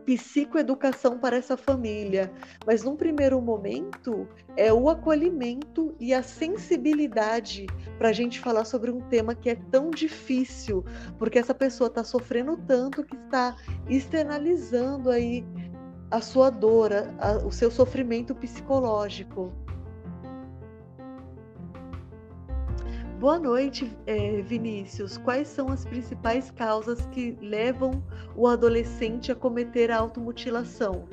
psicoeducação 0.05 1.19
para 1.19 1.37
essa 1.37 1.57
família, 1.57 2.31
mas 2.67 2.83
num 2.83 2.95
primeiro 2.95 3.41
momento 3.41 4.29
é 4.57 4.73
o 4.73 4.89
acolhimento 4.91 5.95
e 5.99 6.13
a 6.13 6.23
sensibilidade 6.23 7.67
para 7.97 8.11
a 8.11 8.13
gente 8.13 8.39
falar 8.39 8.65
sobre 8.67 8.91
um 8.91 9.01
tema 9.01 9.35
que 9.35 9.49
é 9.49 9.55
tão 9.55 9.91
difícil, 9.91 10.85
porque 11.19 11.39
essa 11.39 11.55
pessoa 11.55 11.89
está 11.89 12.05
sofrendo 12.05 12.57
tanto 12.67 13.03
que 13.03 13.17
está 13.17 13.57
externalizando 13.89 15.11
aí 15.11 15.45
a 16.11 16.21
sua 16.21 16.51
dor, 16.51 16.91
a, 17.19 17.39
o 17.45 17.51
seu 17.51 17.71
sofrimento 17.71 18.35
psicológico. 18.35 19.53
Boa 23.19 23.39
noite, 23.39 23.91
é, 24.07 24.43
Vinícius. 24.43 25.17
Quais 25.17 25.49
são 25.49 25.69
as 25.69 25.85
principais 25.85 26.51
causas 26.51 27.07
que 27.07 27.39
levam 27.41 28.03
o 28.37 28.47
adolescente 28.47 29.33
a 29.33 29.35
cometer 29.35 29.91
a 29.91 29.97
automutilação? 29.99 31.09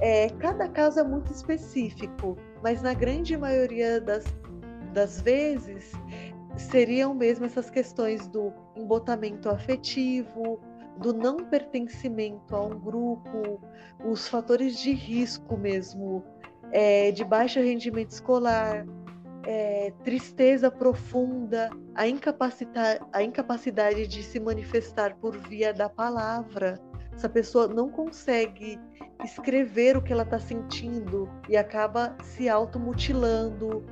É, 0.00 0.28
cada 0.38 0.68
caso 0.68 1.00
é 1.00 1.02
muito 1.02 1.32
específico, 1.32 2.36
mas 2.62 2.82
na 2.82 2.94
grande 2.94 3.36
maioria 3.36 4.00
das, 4.00 4.24
das 4.92 5.20
vezes 5.20 5.92
seriam 6.56 7.14
mesmo 7.14 7.46
essas 7.46 7.68
questões 7.68 8.26
do 8.28 8.52
embotamento 8.76 9.48
afetivo, 9.48 10.60
do 11.00 11.12
não 11.12 11.38
pertencimento 11.38 12.54
a 12.54 12.62
um 12.62 12.78
grupo, 12.78 13.60
os 14.04 14.28
fatores 14.28 14.78
de 14.78 14.92
risco 14.92 15.56
mesmo, 15.56 16.22
é, 16.72 17.10
de 17.10 17.24
baixo 17.24 17.58
rendimento 17.58 18.10
escolar, 18.10 18.86
é, 19.44 19.92
tristeza 20.04 20.70
profunda, 20.70 21.70
a, 21.94 22.02
a 23.18 23.22
incapacidade 23.22 24.06
de 24.06 24.22
se 24.22 24.38
manifestar 24.38 25.16
por 25.16 25.36
via 25.36 25.72
da 25.72 25.88
palavra. 25.88 26.78
Essa 27.14 27.28
pessoa 27.28 27.66
não 27.66 27.88
consegue 27.90 28.78
escrever 29.24 29.96
o 29.96 30.02
que 30.02 30.12
ela 30.12 30.22
está 30.22 30.38
sentindo 30.38 31.28
e 31.48 31.56
acaba 31.56 32.16
se 32.22 32.48
automutilando. 32.48 33.84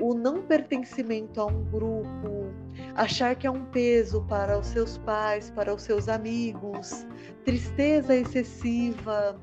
O 0.00 0.14
não 0.14 0.42
pertencimento 0.42 1.40
a 1.40 1.46
um 1.46 1.64
grupo, 1.64 2.52
achar 2.94 3.34
que 3.34 3.46
é 3.46 3.50
um 3.50 3.64
peso 3.66 4.22
para 4.28 4.58
os 4.58 4.66
seus 4.68 4.98
pais, 4.98 5.50
para 5.50 5.74
os 5.74 5.82
seus 5.82 6.08
amigos, 6.08 7.06
tristeza 7.44 8.14
excessiva, 8.14 9.38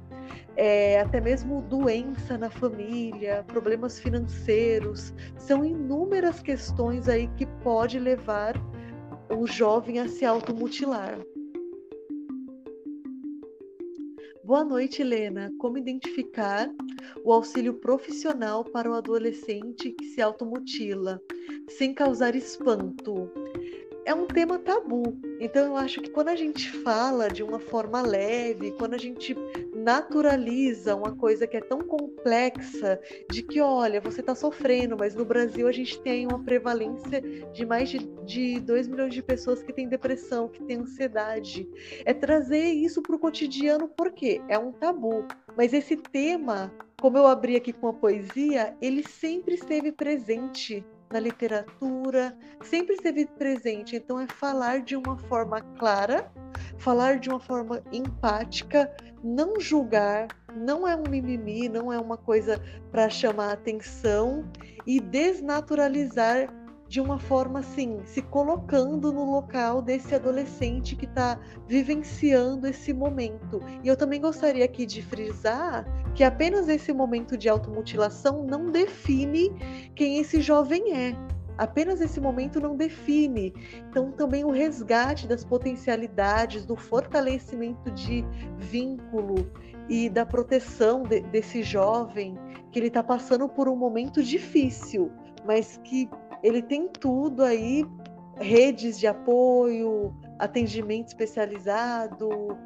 é, 0.55 0.99
até 0.99 1.21
mesmo 1.21 1.61
doença 1.61 2.37
na 2.37 2.49
família, 2.49 3.43
problemas 3.47 3.99
financeiros, 3.99 5.13
são 5.37 5.63
inúmeras 5.63 6.41
questões 6.41 7.07
aí 7.07 7.27
que 7.37 7.45
pode 7.63 7.99
levar 7.99 8.55
o 9.29 9.47
jovem 9.47 9.99
a 9.99 10.07
se 10.07 10.25
automutilar. 10.25 11.17
Boa 14.51 14.65
noite, 14.65 15.01
Helena. 15.01 15.49
Como 15.57 15.77
identificar 15.77 16.69
o 17.23 17.31
auxílio 17.31 17.75
profissional 17.75 18.65
para 18.65 18.91
o 18.91 18.93
adolescente 18.93 19.91
que 19.91 20.03
se 20.03 20.21
automutila, 20.21 21.21
sem 21.69 21.93
causar 21.93 22.35
espanto? 22.35 23.31
É 24.05 24.13
um 24.13 24.25
tema 24.25 24.57
tabu. 24.59 25.17
Então 25.39 25.65
eu 25.65 25.75
acho 25.75 26.01
que 26.01 26.09
quando 26.09 26.29
a 26.29 26.35
gente 26.35 26.71
fala 26.83 27.29
de 27.29 27.43
uma 27.43 27.59
forma 27.59 28.01
leve, 28.01 28.71
quando 28.73 28.93
a 28.93 28.97
gente 28.97 29.35
naturaliza 29.75 30.95
uma 30.95 31.15
coisa 31.15 31.47
que 31.47 31.57
é 31.57 31.61
tão 31.61 31.79
complexa, 31.79 32.99
de 33.29 33.41
que 33.41 33.59
olha, 33.59 34.01
você 34.01 34.21
está 34.21 34.35
sofrendo, 34.35 34.97
mas 34.97 35.15
no 35.15 35.25
Brasil 35.25 35.67
a 35.67 35.71
gente 35.71 35.99
tem 36.01 36.27
uma 36.27 36.43
prevalência 36.43 37.21
de 37.53 37.65
mais 37.65 37.89
de, 37.89 37.99
de 38.25 38.59
2 38.59 38.87
milhões 38.87 39.13
de 39.13 39.21
pessoas 39.21 39.61
que 39.63 39.73
têm 39.73 39.87
depressão, 39.87 40.47
que 40.47 40.63
têm 40.63 40.77
ansiedade. 40.77 41.67
É 42.05 42.13
trazer 42.13 42.65
isso 42.65 43.01
para 43.01 43.15
o 43.15 43.19
cotidiano, 43.19 43.87
porque 43.87 44.41
é 44.47 44.57
um 44.57 44.71
tabu. 44.71 45.25
Mas 45.55 45.73
esse 45.73 45.95
tema, 45.95 46.71
como 46.99 47.17
eu 47.17 47.27
abri 47.27 47.55
aqui 47.55 47.73
com 47.73 47.87
a 47.87 47.93
poesia, 47.93 48.75
ele 48.81 49.03
sempre 49.03 49.55
esteve 49.55 49.91
presente 49.91 50.85
na 51.11 51.19
literatura, 51.19 52.37
sempre 52.63 52.95
esteve 52.95 53.25
presente. 53.25 53.95
Então, 53.95 54.19
é 54.19 54.27
falar 54.27 54.81
de 54.81 54.95
uma 54.95 55.17
forma 55.17 55.61
clara, 55.77 56.31
falar 56.77 57.19
de 57.19 57.29
uma 57.29 57.39
forma 57.39 57.81
empática, 57.91 58.91
não 59.23 59.59
julgar, 59.59 60.27
não 60.55 60.87
é 60.87 60.95
um 60.95 61.03
mimimi, 61.09 61.69
não 61.69 61.91
é 61.91 61.99
uma 61.99 62.17
coisa 62.17 62.61
para 62.91 63.09
chamar 63.09 63.53
atenção 63.53 64.49
e 64.85 64.99
desnaturalizar 64.99 66.49
de 66.91 66.99
uma 66.99 67.17
forma 67.17 67.59
assim, 67.59 68.01
se 68.03 68.21
colocando 68.21 69.13
no 69.13 69.23
local 69.23 69.81
desse 69.81 70.13
adolescente 70.13 70.93
que 70.93 71.05
está 71.05 71.39
vivenciando 71.65 72.67
esse 72.67 72.91
momento. 72.91 73.61
E 73.81 73.87
eu 73.87 73.95
também 73.95 74.19
gostaria 74.19 74.65
aqui 74.65 74.85
de 74.85 75.01
frisar 75.01 75.85
que 76.13 76.21
apenas 76.21 76.67
esse 76.67 76.91
momento 76.91 77.37
de 77.37 77.47
automutilação 77.47 78.43
não 78.43 78.69
define 78.69 79.49
quem 79.95 80.17
esse 80.19 80.41
jovem 80.41 80.93
é. 80.93 81.15
Apenas 81.57 82.01
esse 82.01 82.19
momento 82.19 82.59
não 82.59 82.75
define. 82.75 83.53
Então, 83.89 84.11
também 84.11 84.43
o 84.43 84.51
resgate 84.51 85.29
das 85.29 85.45
potencialidades, 85.45 86.65
do 86.65 86.75
fortalecimento 86.75 87.89
de 87.91 88.25
vínculo 88.57 89.49
e 89.87 90.09
da 90.09 90.25
proteção 90.25 91.03
de, 91.03 91.21
desse 91.21 91.63
jovem 91.63 92.37
que 92.69 92.79
ele 92.79 92.87
está 92.87 93.01
passando 93.01 93.47
por 93.47 93.69
um 93.69 93.77
momento 93.77 94.21
difícil, 94.21 95.09
mas 95.45 95.79
que 95.85 96.09
ele 96.43 96.61
tem 96.61 96.87
tudo 96.87 97.43
aí, 97.43 97.85
redes 98.37 98.99
de 98.99 99.07
apoio, 99.07 100.15
atendimento 100.39 101.07
especializado, 101.07 102.57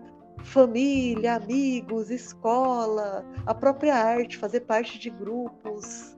família, 0.43 1.35
amigos, 1.35 2.09
escola, 2.09 3.25
a 3.45 3.53
própria 3.53 3.95
arte, 3.95 4.37
fazer 4.37 4.61
parte 4.61 4.97
de 4.99 5.09
grupos 5.09 6.17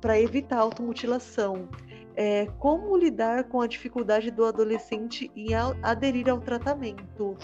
para 0.00 0.20
evitar 0.20 0.58
automutilação. 0.58 1.68
É, 2.16 2.46
como 2.58 2.96
lidar 2.96 3.44
com 3.44 3.60
a 3.60 3.66
dificuldade 3.66 4.30
do 4.30 4.44
adolescente 4.44 5.30
em 5.34 5.48
aderir 5.82 6.28
ao 6.28 6.40
tratamento? 6.40 7.36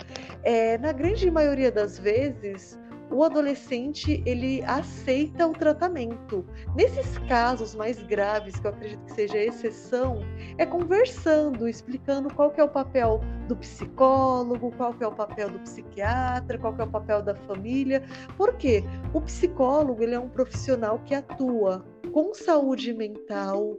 É, 0.45 0.79
na 0.79 0.93
grande 0.93 1.29
maioria 1.29 1.73
das 1.73 1.99
vezes, 1.99 2.79
o 3.11 3.25
adolescente 3.25 4.23
ele 4.25 4.63
aceita 4.65 5.47
o 5.47 5.53
tratamento. 5.53 6.45
Nesses 6.77 7.19
casos 7.29 7.75
mais 7.75 8.01
graves, 8.05 8.59
que 8.59 8.67
eu 8.67 8.71
acredito 8.71 9.05
que 9.05 9.13
seja 9.13 9.39
exceção, 9.39 10.21
é 10.57 10.65
conversando, 10.65 11.69
explicando 11.69 12.33
qual 12.33 12.51
que 12.51 12.61
é 12.61 12.65
o 12.65 12.69
papel 12.69 13.21
do 13.49 13.57
psicólogo, 13.57 14.73
qual 14.77 14.95
que 14.95 15.03
é 15.03 15.07
o 15.07 15.13
papel 15.13 15.51
do 15.51 15.59
psiquiatra, 15.61 16.59
qual 16.59 16.75
que 16.75 16.81
é 16.81 16.85
o 16.85 16.91
papel 16.91 17.23
da 17.23 17.35
família. 17.35 18.03
Por 18.37 18.55
quê? 18.57 18.85
O 19.13 19.21
psicólogo 19.21 20.03
ele 20.03 20.15
é 20.15 20.21
um 20.21 20.29
profissional 20.29 21.01
que 21.05 21.15
atua 21.15 21.85
com 22.13 22.35
saúde 22.35 22.93
mental, 22.93 23.77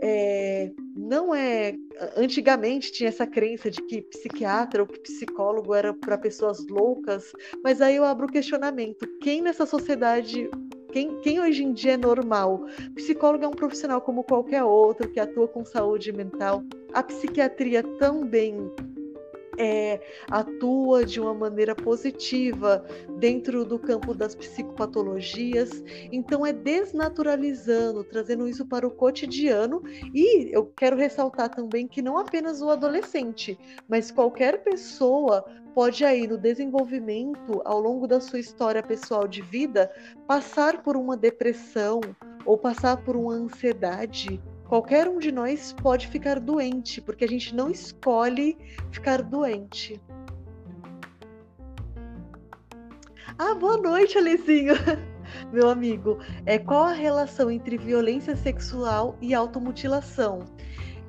é, 0.00 0.70
não 0.96 1.34
é. 1.34 1.74
Antigamente 2.16 2.92
tinha 2.92 3.08
essa 3.08 3.26
crença 3.26 3.70
de 3.70 3.80
que 3.82 4.02
psiquiatra 4.02 4.82
ou 4.82 4.88
que 4.88 5.00
psicólogo 5.00 5.74
era 5.74 5.94
para 5.94 6.18
pessoas 6.18 6.66
loucas, 6.68 7.32
mas 7.62 7.80
aí 7.80 7.96
eu 7.96 8.04
abro 8.04 8.26
o 8.26 8.30
questionamento: 8.30 9.06
quem 9.20 9.40
nessa 9.40 9.66
sociedade 9.66 10.48
quem, 10.92 11.18
quem, 11.22 11.40
hoje 11.40 11.64
em 11.64 11.72
dia 11.72 11.94
é 11.94 11.96
normal? 11.96 12.66
Psicólogo 12.94 13.44
é 13.44 13.48
um 13.48 13.52
profissional 13.52 14.00
como 14.00 14.22
qualquer 14.22 14.62
outro 14.62 15.10
que 15.10 15.18
atua 15.18 15.48
com 15.48 15.64
saúde 15.64 16.12
mental. 16.12 16.62
A 16.92 17.02
psiquiatria 17.02 17.82
também 17.98 18.70
é, 19.58 20.00
atua 20.30 21.04
de 21.04 21.20
uma 21.20 21.34
maneira 21.34 21.74
positiva 21.74 22.84
dentro 23.18 23.64
do 23.64 23.78
campo 23.78 24.14
das 24.14 24.34
psicopatologias. 24.34 25.82
Então, 26.12 26.44
é 26.44 26.52
desnaturalizando, 26.52 28.04
trazendo 28.04 28.48
isso 28.48 28.66
para 28.66 28.86
o 28.86 28.90
cotidiano. 28.90 29.82
E 30.14 30.54
eu 30.54 30.66
quero 30.66 30.96
ressaltar 30.96 31.48
também 31.48 31.86
que 31.86 32.02
não 32.02 32.18
apenas 32.18 32.62
o 32.62 32.70
adolescente, 32.70 33.58
mas 33.88 34.10
qualquer 34.10 34.62
pessoa 34.62 35.44
pode 35.74 36.04
aí 36.04 36.26
no 36.26 36.38
desenvolvimento 36.38 37.60
ao 37.64 37.80
longo 37.80 38.06
da 38.06 38.20
sua 38.20 38.38
história 38.38 38.82
pessoal 38.82 39.26
de 39.26 39.42
vida 39.42 39.90
passar 40.26 40.82
por 40.82 40.96
uma 40.96 41.16
depressão 41.16 42.00
ou 42.46 42.56
passar 42.56 43.02
por 43.04 43.16
uma 43.16 43.34
ansiedade 43.34 44.40
Qualquer 44.68 45.06
um 45.08 45.18
de 45.18 45.30
nós 45.30 45.74
pode 45.74 46.08
ficar 46.08 46.40
doente, 46.40 47.00
porque 47.00 47.24
a 47.24 47.28
gente 47.28 47.54
não 47.54 47.70
escolhe 47.70 48.56
ficar 48.90 49.22
doente. 49.22 50.00
Ah, 53.38 53.54
boa 53.54 53.76
noite, 53.76 54.16
Alezinho, 54.16 54.74
meu 55.52 55.68
amigo. 55.68 56.18
É, 56.46 56.58
qual 56.58 56.84
a 56.84 56.92
relação 56.92 57.50
entre 57.50 57.76
violência 57.76 58.36
sexual 58.36 59.16
e 59.20 59.34
automutilação? 59.34 60.40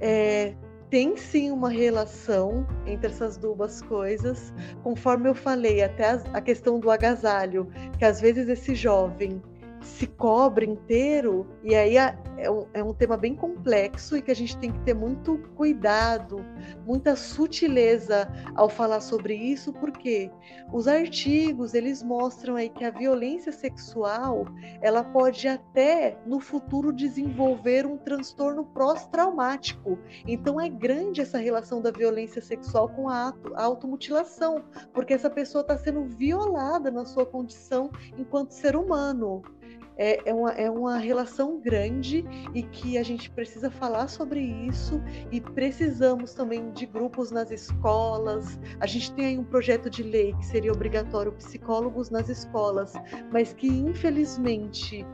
É, 0.01 0.53
tem 0.89 1.15
sim 1.15 1.51
uma 1.51 1.69
relação 1.69 2.65
entre 2.85 3.07
essas 3.07 3.37
duas 3.37 3.81
coisas. 3.81 4.53
Conforme 4.83 5.29
eu 5.29 5.35
falei, 5.35 5.81
até 5.81 6.11
a, 6.11 6.23
a 6.33 6.41
questão 6.41 6.79
do 6.79 6.91
agasalho, 6.91 7.69
que 7.97 8.05
às 8.05 8.19
vezes 8.19 8.49
esse 8.49 8.75
jovem 8.75 9.41
se 9.85 10.07
cobre 10.07 10.65
inteiro, 10.65 11.47
e 11.63 11.75
aí 11.75 11.97
é, 11.97 12.17
é 12.37 12.49
um, 12.49 12.65
é 12.73 12.83
um 12.83 12.93
tema 12.93 13.15
bem 13.15 13.35
complexo 13.35 14.17
e 14.17 14.21
que 14.21 14.31
a 14.31 14.35
gente 14.35 14.57
tem 14.57 14.71
que 14.71 14.79
ter 14.79 14.93
muito 14.93 15.37
cuidado, 15.55 16.43
muita 16.85 17.15
sutileza 17.15 18.27
ao 18.55 18.67
falar 18.67 18.99
sobre 18.99 19.35
isso, 19.35 19.71
porque 19.73 20.31
os 20.73 20.87
artigos 20.87 21.73
eles 21.73 22.01
mostram 22.01 22.55
aí 22.55 22.67
que 22.69 22.83
a 22.83 22.89
violência 22.89 23.51
sexual 23.51 24.45
ela 24.81 25.03
pode 25.03 25.47
até 25.47 26.17
no 26.25 26.39
futuro 26.39 26.91
desenvolver 26.91 27.85
um 27.85 27.97
transtorno 27.97 28.65
pós-traumático. 28.65 29.99
Então 30.27 30.59
é 30.59 30.67
grande 30.67 31.21
essa 31.21 31.37
relação 31.37 31.81
da 31.81 31.91
violência 31.91 32.41
sexual 32.41 32.89
com 32.89 33.07
a, 33.07 33.33
a 33.53 33.63
automutilação, 33.63 34.63
porque 34.93 35.13
essa 35.13 35.29
pessoa 35.29 35.61
está 35.61 35.77
sendo 35.77 36.03
violada 36.05 36.89
na 36.89 37.05
sua 37.05 37.25
condição 37.25 37.91
enquanto 38.17 38.51
ser 38.51 38.75
humano 38.75 39.43
é, 39.97 40.29
é, 40.29 40.33
uma, 40.33 40.51
é 40.51 40.69
uma 40.69 40.97
relação 40.97 41.59
grande 41.59 42.25
e 42.53 42.63
que 42.63 42.97
a 42.97 43.03
gente 43.03 43.29
precisa 43.29 43.71
falar 43.71 44.07
sobre 44.07 44.41
isso 44.41 45.01
e 45.31 45.39
precisamos 45.39 46.33
também 46.33 46.71
de 46.71 46.85
grupos 46.85 47.31
nas 47.31 47.51
escolas. 47.51 48.59
A 48.79 48.87
gente 48.87 49.13
tem 49.13 49.25
aí 49.25 49.37
um 49.37 49.43
projeto 49.43 49.89
de 49.89 50.03
lei 50.03 50.33
que 50.33 50.45
seria 50.45 50.71
obrigatório 50.71 51.31
psicólogos 51.31 52.09
nas 52.09 52.29
escolas, 52.29 52.93
mas 53.31 53.53
que 53.53 53.67
infelizmente 53.67 55.05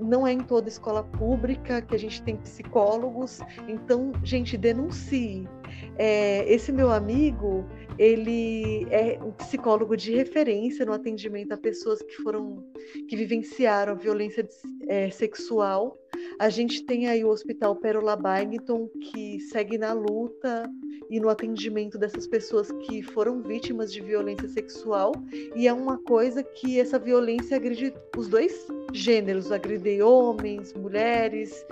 não 0.00 0.26
é 0.26 0.32
em 0.32 0.40
toda 0.40 0.68
escola 0.68 1.04
pública 1.04 1.82
que 1.82 1.94
a 1.94 1.98
gente 1.98 2.22
tem 2.22 2.36
psicólogos. 2.36 3.40
Então, 3.68 4.12
gente, 4.24 4.56
denuncie. 4.56 5.48
É, 5.96 6.50
esse 6.52 6.72
meu 6.72 6.90
amigo, 6.90 7.64
ele 7.98 8.86
é 8.90 9.18
um 9.22 9.30
psicólogo 9.32 9.96
de 9.96 10.14
referência 10.14 10.86
no 10.86 10.92
atendimento 10.92 11.52
a 11.52 11.56
pessoas 11.56 12.00
que 12.02 12.16
foram 12.22 12.64
que 13.08 13.16
vivenciaram 13.16 13.96
violência 13.96 14.48
é, 14.88 15.10
sexual. 15.10 15.99
A 16.38 16.48
gente 16.48 16.84
tem 16.84 17.08
aí 17.08 17.24
o 17.24 17.28
Hospital 17.28 17.76
Pérola 17.76 18.16
Byington, 18.16 18.88
que 18.88 19.40
segue 19.40 19.78
na 19.78 19.92
luta 19.92 20.70
e 21.08 21.18
no 21.20 21.28
atendimento 21.28 21.98
dessas 21.98 22.26
pessoas 22.26 22.70
que 22.72 23.02
foram 23.02 23.42
vítimas 23.42 23.92
de 23.92 24.00
violência 24.00 24.48
sexual. 24.48 25.12
E 25.56 25.66
é 25.66 25.72
uma 25.72 25.98
coisa 25.98 26.42
que 26.42 26.78
essa 26.78 26.98
violência 26.98 27.56
agride 27.56 27.92
os 28.16 28.28
dois 28.28 28.66
gêneros, 28.92 29.50
agride 29.50 30.00
homens, 30.02 30.72
mulheres. 30.74 31.64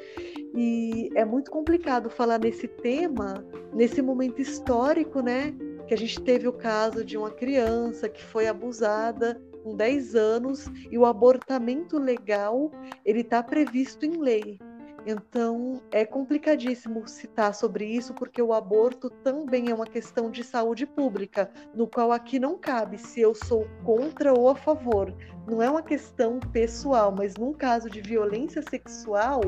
E 0.54 1.10
é 1.14 1.24
muito 1.24 1.50
complicado 1.50 2.10
falar 2.10 2.38
nesse 2.38 2.66
tema, 2.66 3.44
nesse 3.72 4.02
momento 4.02 4.40
histórico, 4.40 5.20
né? 5.20 5.54
que 5.88 5.94
a 5.94 5.96
gente 5.96 6.20
teve 6.20 6.46
o 6.46 6.52
caso 6.52 7.02
de 7.02 7.16
uma 7.16 7.30
criança 7.30 8.10
que 8.10 8.22
foi 8.22 8.46
abusada 8.46 9.40
com 9.68 9.76
10 9.76 10.14
anos 10.14 10.70
e 10.90 10.96
o 10.96 11.04
abortamento 11.04 11.98
legal 11.98 12.70
ele 13.04 13.20
está 13.20 13.42
previsto 13.42 14.06
em 14.06 14.16
lei. 14.18 14.58
Então 15.06 15.80
é 15.90 16.04
complicadíssimo 16.04 17.06
citar 17.06 17.54
sobre 17.54 17.84
isso 17.84 18.14
porque 18.14 18.40
o 18.40 18.52
aborto 18.52 19.10
também 19.10 19.70
é 19.70 19.74
uma 19.74 19.86
questão 19.86 20.30
de 20.30 20.42
saúde 20.42 20.86
pública, 20.86 21.50
no 21.74 21.86
qual 21.86 22.12
aqui 22.12 22.38
não 22.38 22.58
cabe 22.58 22.98
se 22.98 23.20
eu 23.20 23.34
sou 23.34 23.66
contra 23.84 24.32
ou 24.32 24.48
a 24.48 24.54
favor. 24.54 25.14
Não 25.46 25.62
é 25.62 25.70
uma 25.70 25.82
questão 25.82 26.40
pessoal, 26.40 27.14
mas 27.16 27.36
num 27.36 27.52
caso 27.52 27.88
de 27.88 28.00
violência 28.00 28.62
sexual, 28.68 29.40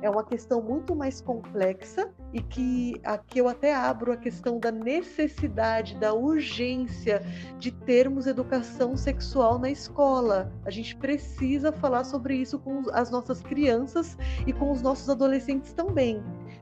é 0.00 0.08
uma 0.08 0.24
questão 0.24 0.62
muito 0.62 0.94
mais 0.94 1.20
complexa 1.20 2.10
e 2.34 2.42
que 2.42 3.00
aqui 3.04 3.38
eu 3.38 3.48
até 3.48 3.72
abro 3.72 4.12
a 4.12 4.16
questão 4.16 4.58
da 4.58 4.72
necessidade, 4.72 5.94
da 5.94 6.12
urgência 6.12 7.22
de 7.60 7.70
termos 7.70 8.26
educação 8.26 8.96
sexual 8.96 9.56
na 9.56 9.70
escola. 9.70 10.52
A 10.64 10.70
gente 10.70 10.96
precisa 10.96 11.70
falar 11.70 12.02
sobre 12.02 12.34
isso 12.36 12.58
com 12.58 12.82
as 12.92 13.08
nossas 13.08 13.40
crianças 13.40 14.18
e 14.48 14.52
com 14.52 14.72
os 14.72 14.82
nossos 14.82 15.08
adolescentes 15.08 15.72
também. 15.72 16.20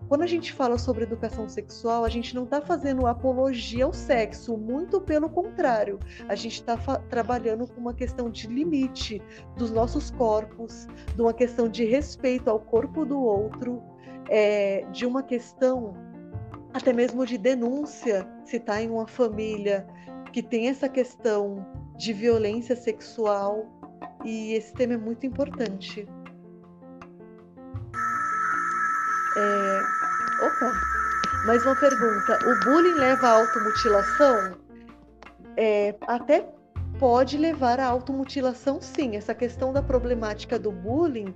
Quando 0.09 0.23
a 0.23 0.27
gente 0.27 0.53
fala 0.53 0.77
sobre 0.77 1.05
educação 1.05 1.49
sexual, 1.49 2.05
a 2.05 2.09
gente 2.11 2.35
não 2.35 2.45
está 2.45 2.61
fazendo 2.61 3.07
apologia 3.07 3.87
ao 3.87 3.95
sexo, 3.95 4.59
muito 4.59 5.01
pelo 5.01 5.31
contrário. 5.31 5.99
A 6.29 6.35
gente 6.35 6.57
está 6.57 6.77
trabalhando 7.09 7.67
com 7.67 7.81
uma 7.81 7.95
questão 7.95 8.29
de 8.29 8.47
limite 8.47 9.23
dos 9.57 9.71
nossos 9.71 10.11
corpos, 10.11 10.87
de 11.17 11.23
uma 11.23 11.33
questão 11.33 11.67
de 11.67 11.87
respeito 11.87 12.51
ao 12.51 12.61
corpo 12.61 13.07
do 13.07 13.19
outro, 13.19 13.83
é, 14.29 14.85
de 14.93 15.07
uma 15.07 15.23
questão 15.23 15.95
até 16.73 16.93
mesmo 16.93 17.27
de 17.27 17.37
denúncia, 17.37 18.27
se 18.45 18.57
está 18.57 18.81
em 18.81 18.91
uma 18.91 19.07
família 19.07 19.87
que 20.33 20.43
tem 20.43 20.69
essa 20.69 20.89
questão 20.89 21.67
de 21.97 22.13
violência 22.13 22.75
sexual. 22.75 23.67
E 24.25 24.55
esse 24.55 24.73
tema 24.73 24.95
é 24.95 24.97
muito 24.97 25.27
importante. 25.27 26.09
É, 29.37 29.83
Opa! 30.45 30.73
Mais 31.47 31.65
uma 31.65 31.77
pergunta. 31.77 32.39
O 32.47 32.65
bullying 32.65 32.95
leva 32.95 33.29
à 33.29 33.41
automutilação? 33.41 34.57
É, 35.57 35.95
até 36.07 36.49
pode 36.99 37.37
levar 37.37 37.81
à 37.81 37.87
automutilação, 37.87 38.81
sim. 38.81 39.17
Essa 39.17 39.35
questão 39.35 39.73
da 39.73 39.83
problemática 39.83 40.59
do 40.59 40.71
bullying 40.71 41.35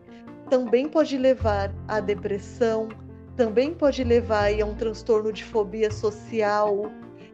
também 0.48 0.88
pode 0.88 1.16
levar 1.16 1.72
à 1.88 2.00
depressão, 2.00 2.88
também 3.36 3.74
pode 3.74 4.02
levar 4.02 4.50
a 4.52 4.64
um 4.64 4.74
transtorno 4.74 5.32
de 5.32 5.44
fobia 5.44 5.90
social. 5.90 6.90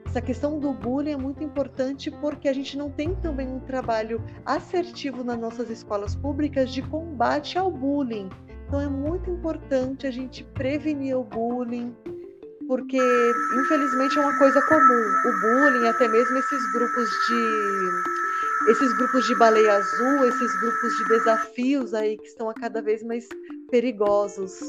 Essa 0.07 0.21
questão 0.21 0.59
do 0.59 0.73
bullying 0.73 1.13
é 1.13 1.17
muito 1.17 1.43
importante 1.43 2.11
porque 2.11 2.49
a 2.49 2.53
gente 2.53 2.77
não 2.77 2.91
tem 2.91 3.15
também 3.15 3.49
um 3.49 3.61
trabalho 3.61 4.23
assertivo 4.45 5.25
nas 5.25 5.39
nossas 5.39 5.71
escolas 5.71 6.15
públicas 6.15 6.71
de 6.71 6.83
combate 6.83 7.57
ao 7.57 7.71
bullying. 7.71 8.29
Então 8.67 8.81
é 8.81 8.89
muito 8.89 9.31
importante 9.31 10.07
a 10.07 10.11
gente 10.11 10.45
prevenir 10.45 11.17
o 11.17 11.25
bullying, 11.25 11.95
porque 12.67 12.99
infelizmente 13.55 14.19
é 14.19 14.23
uma 14.23 14.39
coisa 14.39 14.61
comum. 14.63 15.05
O 15.27 15.41
bullying, 15.41 15.87
até 15.87 16.09
mesmo 16.09 16.37
esses 16.37 16.73
grupos 16.73 17.09
de 17.29 18.13
esses 18.69 18.97
grupos 18.97 19.27
de 19.27 19.35
baleia 19.37 19.77
azul, 19.77 20.25
esses 20.27 20.61
grupos 20.61 20.97
de 20.97 21.05
desafios 21.09 21.95
aí 21.95 22.17
que 22.19 22.27
estão 22.27 22.49
a 22.49 22.55
cada 22.55 22.81
vez 22.83 23.03
mais 23.03 23.27
perigosos. 23.71 24.61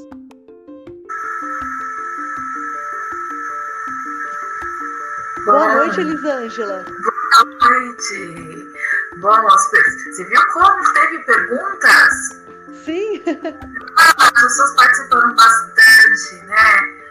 Boa 5.46 5.76
noite, 5.76 6.00
Elisângela. 6.00 6.86
Boa 6.86 7.70
noite. 7.70 8.70
Boa 9.20 9.42
noite. 9.42 10.14
Você 10.14 10.24
viu 10.26 10.42
como 10.54 10.94
teve 10.94 11.20
perguntas? 11.20 12.44
Sim. 12.86 13.24
As 13.98 14.32
pessoas 14.32 14.76
participaram 14.76 15.36
bastante, 15.36 16.46
né? 16.46 17.04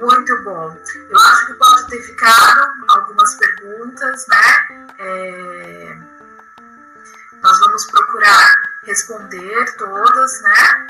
Muito 0.00 0.42
bom. 0.44 0.76
Eu 1.10 1.18
acho 1.18 1.46
que 1.46 1.54
pode 1.54 1.90
ter 1.90 2.02
ficado 2.02 2.72
algumas 2.88 3.34
perguntas, 3.36 4.26
né? 4.28 4.86
É... 4.98 5.89
Nós 7.42 7.58
vamos 7.60 7.86
procurar 7.86 8.54
responder 8.84 9.76
todas, 9.76 10.42
né? 10.42 10.86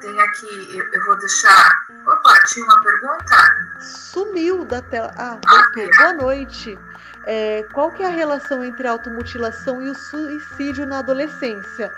Tem 0.00 0.20
aqui, 0.20 0.76
eu, 0.76 0.84
eu, 0.92 1.04
vou 1.06 1.18
deixar. 1.18 1.86
Opa, 2.06 2.40
tinha 2.48 2.64
uma 2.66 2.82
pergunta? 2.82 3.80
Sumiu 3.80 4.64
da 4.66 4.82
tela. 4.82 5.10
Ah, 5.16 5.38
voltou. 5.48 5.96
Boa 5.96 6.12
noite. 6.12 6.78
É, 7.26 7.64
qual 7.72 7.90
que 7.90 8.02
é 8.02 8.06
a 8.06 8.10
relação 8.10 8.62
entre 8.62 8.86
a 8.86 8.92
automutilação 8.92 9.82
e 9.82 9.90
o 9.90 9.94
suicídio 9.94 10.86
na 10.86 10.98
adolescência? 10.98 11.90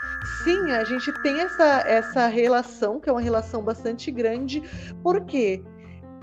Sim, 0.45 0.71
a 0.71 0.85
gente 0.85 1.13
tem 1.23 1.41
essa, 1.41 1.83
essa 1.87 2.27
relação, 2.29 3.01
que 3.01 3.11
é 3.11 3.13
uma 3.13 3.21
relação 3.21 3.63
bastante 3.63 4.11
grande, 4.11 4.63
porque, 5.03 5.63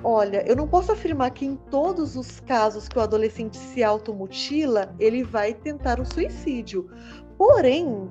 olha, 0.03 0.43
eu 0.47 0.55
não 0.55 0.67
posso 0.67 0.91
afirmar 0.91 1.32
que 1.32 1.45
em 1.45 1.55
todos 1.55 2.15
os 2.15 2.39
casos 2.39 2.88
que 2.88 2.97
o 2.97 3.01
adolescente 3.01 3.57
se 3.57 3.84
automutila, 3.84 4.95
ele 4.97 5.23
vai 5.23 5.53
tentar 5.53 5.99
o 5.99 6.05
suicídio. 6.05 6.89
Porém, 7.38 8.09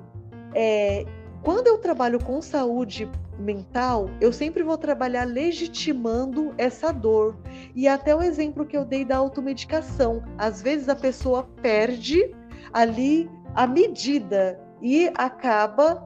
é, 0.53 1.05
quando 1.43 1.67
eu 1.67 1.77
trabalho 1.77 2.23
com 2.23 2.41
saúde 2.41 3.09
mental, 3.37 4.09
eu 4.21 4.31
sempre 4.31 4.63
vou 4.63 4.77
trabalhar 4.77 5.25
legitimando 5.25 6.53
essa 6.57 6.91
dor. 6.91 7.37
E 7.75 7.87
até 7.87 8.15
o 8.15 8.21
exemplo 8.21 8.65
que 8.65 8.77
eu 8.77 8.85
dei 8.85 9.03
da 9.03 9.17
automedicação. 9.17 10.23
Às 10.37 10.61
vezes 10.61 10.89
a 10.89 10.95
pessoa 10.95 11.43
perde 11.61 12.33
ali 12.73 13.29
a 13.53 13.67
medida 13.67 14.59
e 14.81 15.11
acaba 15.15 16.05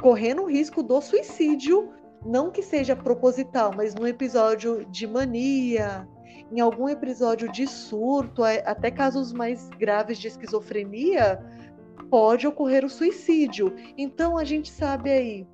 correndo 0.00 0.42
o 0.42 0.46
risco 0.48 0.82
do 0.82 1.00
suicídio, 1.00 1.90
não 2.24 2.50
que 2.50 2.62
seja 2.62 2.96
proposital, 2.96 3.72
mas 3.76 3.94
num 3.94 4.06
episódio 4.06 4.84
de 4.86 5.06
mania, 5.06 6.08
em 6.50 6.60
algum 6.60 6.88
episódio 6.88 7.50
de 7.50 7.66
surto, 7.66 8.42
até 8.42 8.90
casos 8.90 9.32
mais 9.32 9.68
graves 9.70 10.18
de 10.18 10.28
esquizofrenia, 10.28 11.44
pode 12.10 12.46
ocorrer 12.46 12.84
o 12.84 12.90
suicídio. 12.90 13.74
Então 13.96 14.36
a 14.36 14.44
gente 14.44 14.70
sabe 14.70 15.10
aí 15.10 15.46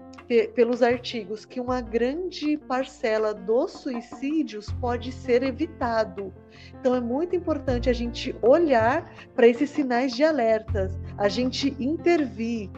pelos 0.55 0.83
artigos 0.83 1.45
que 1.45 1.61
uma 1.61 1.81
grande 1.81 2.57
parcela 2.57 3.35
dos 3.35 3.73
suicídios 3.73 4.71
pode 4.81 5.13
ser 5.13 5.43
evitado. 5.43 6.33
Então 6.81 6.95
é 6.95 7.01
muito 7.01 7.37
importante 7.37 7.91
a 7.91 7.93
gente 7.93 8.35
olhar 8.41 9.13
para 9.35 9.47
esses 9.47 9.69
sinais 9.71 10.13
de 10.13 10.25
alertas, 10.25 10.99
a 11.19 11.29
gente 11.29 11.77
intervir. 11.79 12.71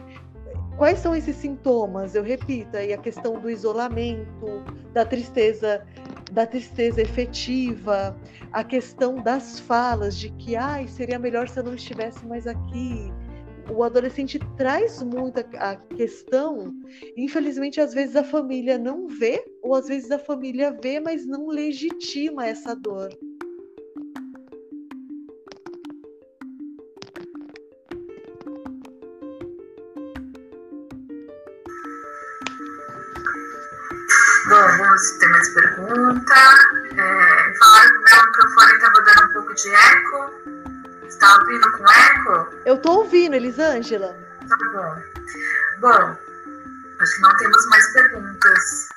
Quais 0.77 0.99
são 0.99 1.15
esses 1.15 1.35
sintomas? 1.37 2.13
Eu 2.13 2.21
repito, 2.21 2.77
aí 2.77 2.93
a 2.93 2.97
questão 2.97 3.39
do 3.39 3.49
isolamento, 3.49 4.63
da 4.93 5.05
tristeza, 5.05 5.83
da 6.31 6.45
tristeza 6.45 7.01
efetiva, 7.01 8.15
a 8.51 8.63
questão 8.63 9.15
das 9.15 9.59
falas 9.59 10.15
de 10.17 10.29
que 10.31 10.55
ai, 10.55 10.87
seria 10.87 11.17
melhor 11.17 11.47
se 11.47 11.59
eu 11.59 11.63
não 11.63 11.73
estivesse 11.73 12.23
mais 12.27 12.45
aqui, 12.45 13.11
o 13.69 13.83
adolescente 13.83 14.39
traz 14.55 15.01
muito 15.01 15.39
a 15.57 15.75
questão, 15.75 16.73
infelizmente, 17.15 17.79
às 17.81 17.93
vezes 17.93 18.15
a 18.15 18.23
família 18.23 18.77
não 18.77 19.07
vê, 19.07 19.43
ou 19.61 19.75
às 19.75 19.87
vezes 19.87 20.11
a 20.11 20.19
família 20.19 20.71
vê, 20.81 20.99
mas 20.99 21.25
não 21.25 21.47
legitima 21.47 22.45
essa 22.45 22.75
dor. 22.75 23.09
Bom, 34.49 34.77
vamos 34.77 35.11
ter 35.19 35.27
mais 35.27 35.53
pergunta. 35.53 36.33
É, 36.97 37.53
falaram 37.59 37.89
que 37.89 37.97
o 37.97 38.03
meu 38.03 38.25
microfone 38.27 38.73
estava 38.73 39.01
dando 39.01 39.29
um 39.29 39.33
pouco 39.33 39.53
de 39.55 39.69
eco. 39.69 40.36
Está 41.17 41.35
ouvindo 41.39 41.71
com 41.71 41.91
eco? 41.91 42.55
Eu 42.65 42.75
estou 42.75 42.97
ouvindo, 42.99 43.35
Elisângela. 43.35 44.15
Tá 44.47 44.57
bom. 44.71 45.01
Bom, 45.79 46.17
Acho 46.99 47.15
que 47.15 47.21
não 47.21 47.37
temos 47.37 47.65
mais 47.67 47.93
perguntas. 47.93 48.89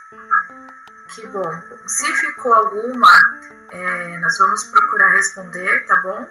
Que 1.08 1.26
bom. 1.26 1.62
Se 1.86 2.06
ficou 2.16 2.54
alguma, 2.54 3.40
é, 3.70 4.18
nós 4.20 4.38
vamos 4.38 4.64
procurar 4.64 5.10
responder, 5.10 5.86
tá 5.86 5.96
bom? 6.00 6.28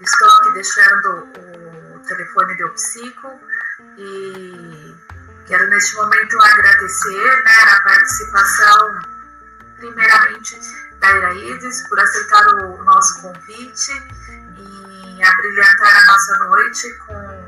Estou 0.00 0.28
aqui 0.28 0.52
deixando 0.54 1.28
o 1.94 1.98
telefone 2.06 2.54
do 2.56 2.68
Psico 2.70 3.40
e 3.96 4.94
quero 5.46 5.70
neste 5.70 5.96
momento 5.96 6.38
agradecer 6.38 7.44
né, 7.44 7.56
a 7.72 7.80
participação, 7.82 9.00
primeiramente, 9.78 10.60
da 11.00 11.12
Iraídes 11.12 11.88
por 11.88 11.98
aceitar 11.98 12.46
o 12.56 12.84
nosso 12.84 13.22
convite 13.22 13.92
abrilhantar 15.22 15.96
a 15.96 16.06
nossa 16.06 16.38
noite 16.46 16.92
com 17.06 17.46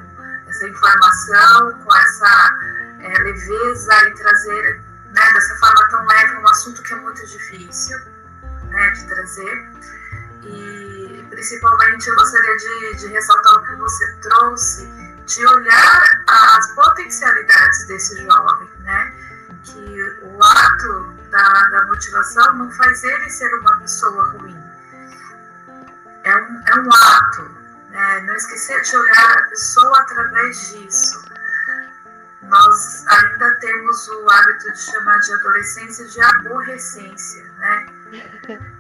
essa 0.48 0.68
informação, 0.68 1.72
com 1.84 1.96
essa 1.96 2.58
é, 3.00 3.18
leveza 3.22 4.08
e 4.08 4.14
trazer 4.14 4.80
né, 5.12 5.32
dessa 5.32 5.56
forma 5.56 5.88
tão 5.88 6.06
leve 6.06 6.36
um 6.36 6.48
assunto 6.48 6.82
que 6.82 6.92
é 6.92 6.96
muito 6.96 7.26
difícil 7.26 7.98
né, 8.70 8.90
de 8.90 9.06
trazer. 9.06 9.70
E 10.44 11.26
principalmente 11.30 12.08
eu 12.08 12.14
gostaria 12.16 12.56
de, 12.56 12.96
de 12.96 13.06
ressaltar 13.08 13.54
o 13.56 13.62
que 13.66 13.76
você 13.76 14.12
trouxe, 14.22 14.86
de 15.26 15.46
olhar 15.46 16.24
as 16.26 16.72
potencialidades 16.72 17.86
desse 17.86 18.24
jovem, 18.24 18.68
né? 18.80 19.14
Que 19.64 20.20
o 20.22 20.42
ato 20.42 21.14
da, 21.30 21.66
da 21.68 21.86
motivação 21.86 22.54
não 22.54 22.70
faz 22.72 23.04
ele 23.04 23.30
ser 23.30 23.52
uma 23.56 23.78
pessoa 23.78 24.24
ruim. 24.30 24.56
É 26.24 26.36
um, 26.36 26.62
é 26.66 26.74
um 26.80 26.92
ato, 26.92 27.50
né? 27.98 28.20
Não 28.20 28.34
esquecer 28.34 28.80
de 28.82 28.96
olhar 28.96 29.38
a 29.38 29.42
pessoa 29.48 29.98
através 30.00 30.68
disso 30.70 31.28
nós 32.48 33.06
ainda 33.06 33.54
temos 33.56 34.08
o 34.08 34.30
hábito 34.30 34.72
de 34.72 34.78
chamar 34.78 35.18
de 35.20 35.34
adolescência 35.34 36.06
de 36.06 36.20
aborrecência, 36.20 37.44
né? 37.58 37.86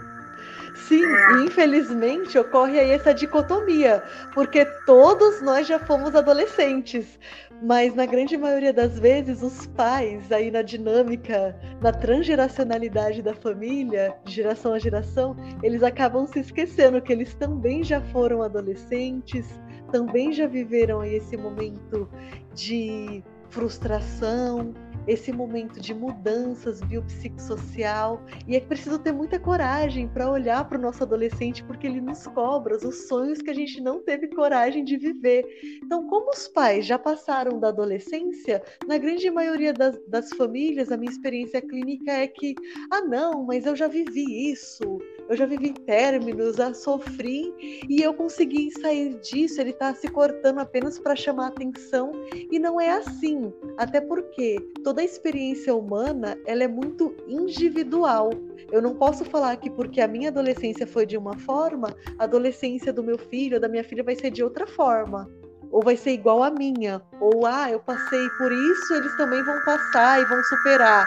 Sim, 0.86 1.04
é. 1.04 1.44
infelizmente 1.44 2.38
ocorre 2.38 2.78
aí 2.78 2.90
essa 2.92 3.12
dicotomia, 3.12 4.02
porque 4.32 4.64
todos 4.86 5.42
nós 5.42 5.66
já 5.66 5.78
fomos 5.78 6.14
adolescentes, 6.14 7.18
mas 7.62 7.94
na 7.94 8.06
grande 8.06 8.36
maioria 8.36 8.72
das 8.72 8.98
vezes 8.98 9.42
os 9.42 9.66
pais 9.66 10.30
aí 10.30 10.50
na 10.50 10.62
dinâmica, 10.62 11.58
na 11.80 11.92
transgeracionalidade 11.92 13.22
da 13.22 13.34
família, 13.34 14.14
de 14.24 14.34
geração 14.34 14.72
a 14.72 14.78
geração, 14.78 15.36
eles 15.62 15.82
acabam 15.82 16.26
se 16.26 16.38
esquecendo 16.40 17.02
que 17.02 17.12
eles 17.12 17.34
também 17.34 17.82
já 17.82 18.00
foram 18.00 18.42
adolescentes, 18.42 19.60
também 19.90 20.32
já 20.32 20.46
viveram 20.46 21.00
aí 21.00 21.16
esse 21.16 21.36
momento 21.36 22.08
de 22.54 23.22
frustração, 23.50 24.72
esse 25.08 25.32
momento 25.32 25.80
de 25.80 25.94
mudanças 25.94 26.80
biopsicossocial. 26.82 28.22
E 28.46 28.54
é 28.54 28.60
preciso 28.60 28.98
ter 28.98 29.12
muita 29.12 29.38
coragem 29.40 30.06
para 30.06 30.30
olhar 30.30 30.68
para 30.68 30.78
o 30.78 30.80
nosso 30.80 31.02
adolescente, 31.02 31.64
porque 31.64 31.86
ele 31.86 32.00
nos 32.00 32.26
cobra 32.26 32.76
os 32.76 33.08
sonhos 33.08 33.40
que 33.40 33.50
a 33.50 33.54
gente 33.54 33.80
não 33.80 34.02
teve 34.02 34.28
coragem 34.28 34.84
de 34.84 34.98
viver. 34.98 35.44
Então, 35.82 36.06
como 36.06 36.30
os 36.30 36.46
pais 36.46 36.84
já 36.84 36.98
passaram 36.98 37.58
da 37.58 37.68
adolescência, 37.68 38.62
na 38.86 38.98
grande 38.98 39.30
maioria 39.30 39.72
das, 39.72 39.98
das 40.06 40.28
famílias, 40.30 40.92
a 40.92 40.96
minha 40.96 41.10
experiência 41.10 41.62
clínica 41.62 42.12
é 42.12 42.26
que, 42.26 42.54
ah, 42.90 43.00
não, 43.00 43.44
mas 43.44 43.64
eu 43.64 43.74
já 43.74 43.88
vivi 43.88 44.50
isso 44.50 44.98
eu 45.28 45.36
já 45.36 45.46
vivi 45.46 45.72
términos, 45.72 46.56
já 46.56 46.72
sofri 46.72 47.52
e 47.88 48.02
eu 48.02 48.14
consegui 48.14 48.70
sair 48.80 49.14
disso. 49.20 49.60
Ele 49.60 49.70
está 49.70 49.94
se 49.94 50.08
cortando 50.08 50.58
apenas 50.58 50.98
para 50.98 51.14
chamar 51.14 51.48
atenção 51.48 52.12
e 52.50 52.58
não 52.58 52.80
é 52.80 52.90
assim. 52.90 53.52
Até 53.76 54.00
porque 54.00 54.58
toda 54.82 55.02
a 55.02 55.04
experiência 55.04 55.74
humana 55.74 56.38
ela 56.46 56.64
é 56.64 56.68
muito 56.68 57.14
individual. 57.26 58.30
Eu 58.72 58.80
não 58.80 58.94
posso 58.94 59.24
falar 59.24 59.56
que 59.56 59.70
porque 59.70 60.00
a 60.00 60.08
minha 60.08 60.30
adolescência 60.30 60.86
foi 60.86 61.04
de 61.04 61.16
uma 61.16 61.36
forma, 61.38 61.94
a 62.18 62.24
adolescência 62.24 62.92
do 62.92 63.02
meu 63.02 63.18
filho 63.18 63.60
da 63.60 63.68
minha 63.68 63.84
filha 63.84 64.02
vai 64.02 64.14
ser 64.14 64.30
de 64.30 64.42
outra 64.42 64.66
forma 64.66 65.28
ou 65.70 65.82
vai 65.82 65.96
ser 65.96 66.12
igual 66.12 66.42
a 66.42 66.50
minha, 66.50 67.02
ou 67.20 67.46
ah, 67.46 67.70
eu 67.70 67.80
passei 67.80 68.28
por 68.38 68.50
isso, 68.50 68.94
eles 68.94 69.14
também 69.16 69.42
vão 69.42 69.60
passar 69.64 70.20
e 70.20 70.24
vão 70.24 70.42
superar. 70.44 71.06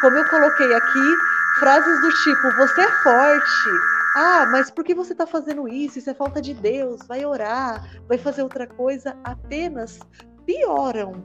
Como 0.00 0.16
eu 0.16 0.28
coloquei 0.28 0.74
aqui, 0.74 1.16
Frases 1.62 2.00
do 2.00 2.10
tipo, 2.24 2.56
você 2.56 2.80
é 2.80 2.90
forte. 3.04 3.70
Ah, 4.16 4.44
mas 4.50 4.68
por 4.68 4.82
que 4.82 4.96
você 4.96 5.12
está 5.12 5.28
fazendo 5.28 5.68
isso? 5.68 5.96
Isso 5.96 6.10
é 6.10 6.14
falta 6.14 6.42
de 6.42 6.54
Deus. 6.54 7.06
Vai 7.06 7.24
orar, 7.24 7.88
vai 8.08 8.18
fazer 8.18 8.42
outra 8.42 8.66
coisa. 8.66 9.16
Apenas 9.22 10.00
pioram. 10.44 11.22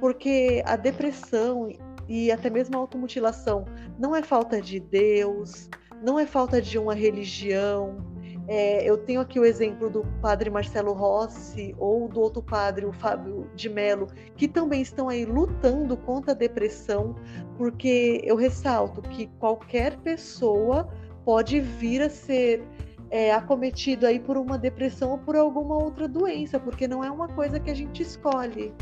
Porque 0.00 0.62
a 0.64 0.76
depressão 0.76 1.68
e 2.08 2.32
até 2.32 2.48
mesmo 2.48 2.78
a 2.78 2.80
automutilação 2.80 3.66
não 3.98 4.16
é 4.16 4.22
falta 4.22 4.58
de 4.58 4.80
Deus, 4.80 5.68
não 6.02 6.18
é 6.18 6.24
falta 6.24 6.62
de 6.62 6.78
uma 6.78 6.94
religião, 6.94 7.98
é, 8.46 8.84
eu 8.88 8.98
tenho 8.98 9.20
aqui 9.20 9.40
o 9.40 9.44
exemplo 9.44 9.88
do 9.88 10.04
padre 10.20 10.50
Marcelo 10.50 10.92
Rossi 10.92 11.74
ou 11.78 12.08
do 12.08 12.20
outro 12.20 12.42
padre, 12.42 12.84
o 12.84 12.92
Fábio 12.92 13.48
de 13.54 13.70
Mello, 13.70 14.06
que 14.36 14.46
também 14.46 14.82
estão 14.82 15.08
aí 15.08 15.24
lutando 15.24 15.96
contra 15.96 16.32
a 16.32 16.34
depressão, 16.34 17.16
porque 17.56 18.20
eu 18.22 18.36
ressalto 18.36 19.00
que 19.00 19.28
qualquer 19.38 19.96
pessoa 19.98 20.88
pode 21.24 21.58
vir 21.58 22.02
a 22.02 22.10
ser 22.10 22.62
é, 23.10 23.32
acometido 23.32 24.06
aí 24.06 24.20
por 24.20 24.36
uma 24.36 24.58
depressão 24.58 25.12
ou 25.12 25.18
por 25.18 25.36
alguma 25.36 25.76
outra 25.76 26.06
doença, 26.06 26.60
porque 26.60 26.86
não 26.86 27.02
é 27.02 27.10
uma 27.10 27.28
coisa 27.28 27.58
que 27.58 27.70
a 27.70 27.74
gente 27.74 28.02
escolhe. 28.02 28.74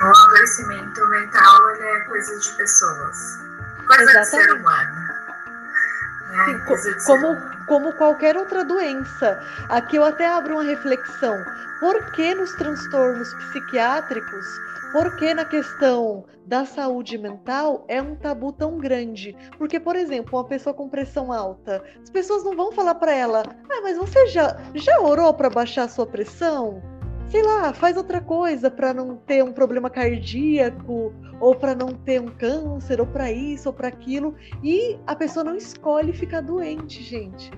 O 0.00 0.04
adoecimento 0.04 1.08
mental 1.08 1.70
é 1.70 2.00
coisa 2.02 2.38
de 2.38 2.56
pessoas, 2.56 3.16
coisa 3.88 4.02
Exatamente. 4.04 4.24
de 4.24 4.30
ser 4.30 4.52
humano. 4.52 5.07
Como, 7.06 7.36
como 7.66 7.92
qualquer 7.94 8.36
outra 8.36 8.64
doença. 8.64 9.40
Aqui 9.68 9.96
eu 9.96 10.04
até 10.04 10.26
abro 10.26 10.54
uma 10.54 10.64
reflexão. 10.64 11.36
Por 11.80 12.10
que 12.12 12.34
nos 12.34 12.52
transtornos 12.56 13.32
psiquiátricos, 13.34 14.46
por 14.92 15.16
que 15.16 15.32
na 15.34 15.44
questão 15.44 16.24
da 16.46 16.64
saúde 16.64 17.18
mental 17.18 17.84
é 17.88 18.00
um 18.00 18.16
tabu 18.16 18.52
tão 18.52 18.78
grande? 18.78 19.36
Porque, 19.56 19.78
por 19.78 19.94
exemplo, 19.94 20.38
uma 20.38 20.46
pessoa 20.46 20.74
com 20.74 20.88
pressão 20.88 21.32
alta, 21.32 21.82
as 22.02 22.10
pessoas 22.10 22.42
não 22.44 22.56
vão 22.56 22.72
falar 22.72 22.96
para 22.96 23.14
ela: 23.14 23.42
ah, 23.70 23.80
mas 23.82 23.96
você 23.96 24.26
já, 24.26 24.56
já 24.74 25.00
orou 25.00 25.32
para 25.34 25.50
baixar 25.50 25.84
a 25.84 25.88
sua 25.88 26.06
pressão? 26.06 26.82
Sei 27.30 27.42
lá, 27.42 27.72
faz 27.72 27.96
outra 27.96 28.20
coisa 28.20 28.70
para 28.70 28.94
não 28.94 29.16
ter 29.16 29.44
um 29.44 29.52
problema 29.52 29.90
cardíaco, 29.90 31.12
ou 31.40 31.54
para 31.54 31.74
não 31.74 31.88
ter 31.88 32.20
um 32.20 32.28
câncer, 32.28 33.00
ou 33.00 33.06
para 33.06 33.30
isso, 33.30 33.68
ou 33.68 33.72
para 33.72 33.88
aquilo, 33.88 34.34
e 34.62 34.98
a 35.06 35.14
pessoa 35.14 35.44
não 35.44 35.56
escolhe 35.56 36.12
ficar 36.12 36.40
doente, 36.40 37.02
gente. 37.02 37.50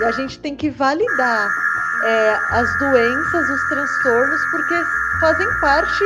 E 0.00 0.04
a 0.04 0.10
gente 0.10 0.38
tem 0.40 0.54
que 0.54 0.70
validar 0.70 1.48
é, 2.04 2.38
as 2.50 2.78
doenças, 2.78 3.48
os 3.48 3.68
transtornos, 3.68 4.40
porque 4.50 4.74
fazem 5.20 5.46
parte 5.60 6.04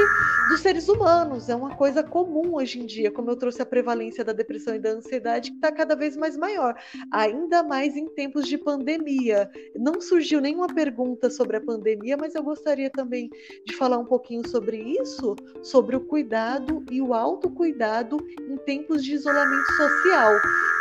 dos 0.51 0.61
seres 0.61 0.89
humanos. 0.89 1.49
É 1.49 1.55
uma 1.55 1.77
coisa 1.77 2.03
comum 2.03 2.57
hoje 2.57 2.81
em 2.81 2.87
dia, 2.87 3.11
como 3.11 3.31
eu 3.31 3.37
trouxe 3.37 3.63
a 3.63 3.67
prevalência 3.67 4.25
da 4.25 4.33
depressão 4.33 4.75
e 4.75 4.81
da 4.81 4.91
ansiedade, 4.91 5.51
que 5.53 5.57
está 5.57 5.71
cada 5.71 5.95
vez 5.95 6.17
mais 6.17 6.37
maior, 6.37 6.75
ainda 7.13 7.63
mais 7.63 7.97
em 7.97 8.09
tempos 8.09 8.49
de 8.49 8.59
pandemia. 8.59 9.49
Não 9.77 10.01
surgiu 10.01 10.41
nenhuma 10.41 10.67
pergunta 10.67 11.31
sobre 11.31 11.57
a 11.57 11.61
pandemia, 11.61 12.17
mas 12.17 12.35
eu 12.35 12.43
gostaria 12.43 12.91
também 12.91 13.31
de 13.65 13.77
falar 13.77 13.99
um 13.99 14.05
pouquinho 14.05 14.47
sobre 14.49 14.77
isso, 15.01 15.37
sobre 15.63 15.95
o 15.95 16.01
cuidado 16.01 16.85
e 16.91 17.01
o 17.01 17.15
autocuidado 17.15 18.19
em 18.41 18.57
tempos 18.59 19.05
de 19.05 19.15
isolamento 19.15 19.73
social. 19.77 20.33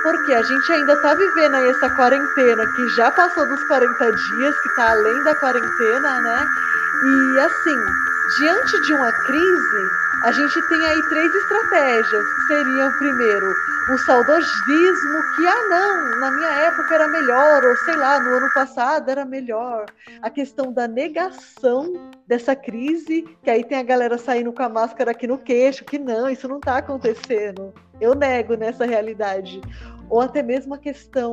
Porque 0.02 0.34
a 0.34 0.42
gente 0.42 0.72
ainda 0.72 0.94
está 0.94 1.14
vivendo 1.14 1.56
aí 1.56 1.70
essa 1.70 1.90
quarentena 1.96 2.66
que 2.76 2.90
já 2.96 3.12
passou 3.12 3.48
dos 3.48 3.64
40 3.66 4.12
dias, 4.12 4.62
que 4.62 4.70
está 4.70 4.92
além 4.92 5.24
da 5.24 5.36
quarentena, 5.36 6.22
né? 6.22 6.48
E 7.02 7.40
assim, 7.40 8.09
diante 8.38 8.82
de 8.82 8.94
uma 8.94 9.12
crise, 9.12 9.90
a 10.24 10.32
gente 10.32 10.62
tem 10.68 10.86
aí 10.86 11.02
três 11.10 11.34
estratégias, 11.34 12.26
que 12.26 12.42
seriam, 12.48 12.92
primeiro, 12.98 13.54
o 13.90 13.98
saudosismo, 14.00 15.36
que, 15.36 15.48
ah, 15.48 15.68
não, 15.70 16.20
na 16.20 16.32
minha 16.32 16.50
época 16.50 16.94
era 16.94 17.08
melhor, 17.08 17.64
ou 17.64 17.76
sei 17.78 17.96
lá, 17.96 18.20
no 18.20 18.36
ano 18.36 18.54
passado 18.54 19.10
era 19.10 19.26
melhor. 19.26 19.86
A 20.22 20.30
questão 20.30 20.72
da 20.72 20.88
negação 20.88 21.94
dessa 22.28 22.56
crise, 22.56 23.24
que 23.42 23.50
aí 23.50 23.64
tem 23.64 23.78
a 23.78 23.84
galera 23.84 24.18
saindo 24.18 24.52
com 24.52 24.62
a 24.62 24.70
máscara 24.70 25.12
aqui 25.12 25.26
no 25.26 25.38
queixo, 25.38 25.86
que 25.86 25.98
não, 25.98 26.30
isso 26.30 26.48
não 26.48 26.58
está 26.58 26.78
acontecendo. 26.78 27.74
Eu 28.00 28.14
nego 28.14 28.56
nessa 28.56 28.86
realidade. 28.86 29.62
Ou 30.10 30.22
até 30.22 30.44
mesmo 30.44 30.74
a 30.74 30.78
questão 30.78 31.32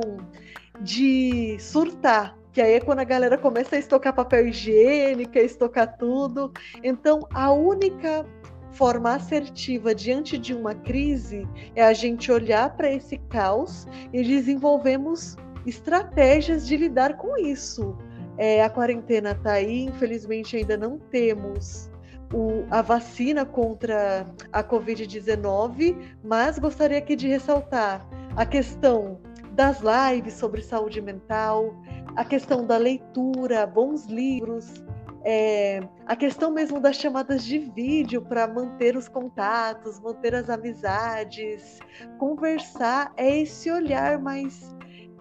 de 0.79 1.57
surtar, 1.59 2.35
que 2.57 2.61
aí 2.63 2.73
é 2.73 2.79
quando 2.79 2.97
a 2.97 3.03
galera 3.03 3.37
começa 3.37 3.75
a 3.75 3.77
estocar 3.77 4.15
papel 4.15 4.47
higiênico, 4.47 5.37
a 5.37 5.41
estocar 5.43 5.95
tudo. 5.95 6.51
Então, 6.83 7.19
a 7.31 7.51
única 7.51 8.25
forma 8.71 9.13
assertiva 9.13 9.93
diante 9.93 10.39
de 10.39 10.55
uma 10.55 10.73
crise 10.73 11.47
é 11.75 11.83
a 11.83 11.93
gente 11.93 12.31
olhar 12.31 12.75
para 12.75 12.91
esse 12.91 13.19
caos 13.29 13.85
e 14.11 14.23
desenvolvemos 14.23 15.37
estratégias 15.67 16.65
de 16.65 16.77
lidar 16.77 17.17
com 17.17 17.37
isso. 17.37 17.95
É, 18.39 18.63
a 18.63 18.71
quarentena 18.71 19.33
está 19.33 19.51
aí, 19.51 19.83
infelizmente 19.83 20.57
ainda 20.57 20.75
não 20.75 20.97
temos 20.97 21.91
o, 22.33 22.65
a 22.71 22.81
vacina 22.81 23.45
contra 23.45 24.25
a 24.51 24.63
Covid-19, 24.63 25.95
mas 26.23 26.57
gostaria 26.57 26.97
aqui 26.97 27.15
de 27.15 27.27
ressaltar 27.27 28.03
a 28.35 28.47
questão 28.47 29.19
das 29.57 29.79
lives 29.81 30.35
sobre 30.35 30.61
saúde 30.61 31.01
mental, 31.01 31.75
a 32.17 32.25
questão 32.25 32.65
da 32.65 32.77
leitura, 32.77 33.67
bons 33.67 34.07
livros, 34.07 34.83
é, 35.23 35.87
a 36.03 36.15
questão 36.15 36.49
mesmo 36.49 36.79
das 36.79 36.95
chamadas 36.95 37.45
de 37.45 37.59
vídeo 37.59 38.23
para 38.23 38.47
manter 38.47 38.97
os 38.97 39.07
contatos, 39.07 39.99
manter 39.99 40.33
as 40.33 40.49
amizades, 40.49 41.77
conversar 42.17 43.13
é 43.15 43.41
esse 43.41 43.69
olhar 43.69 44.19
mais, 44.19 44.75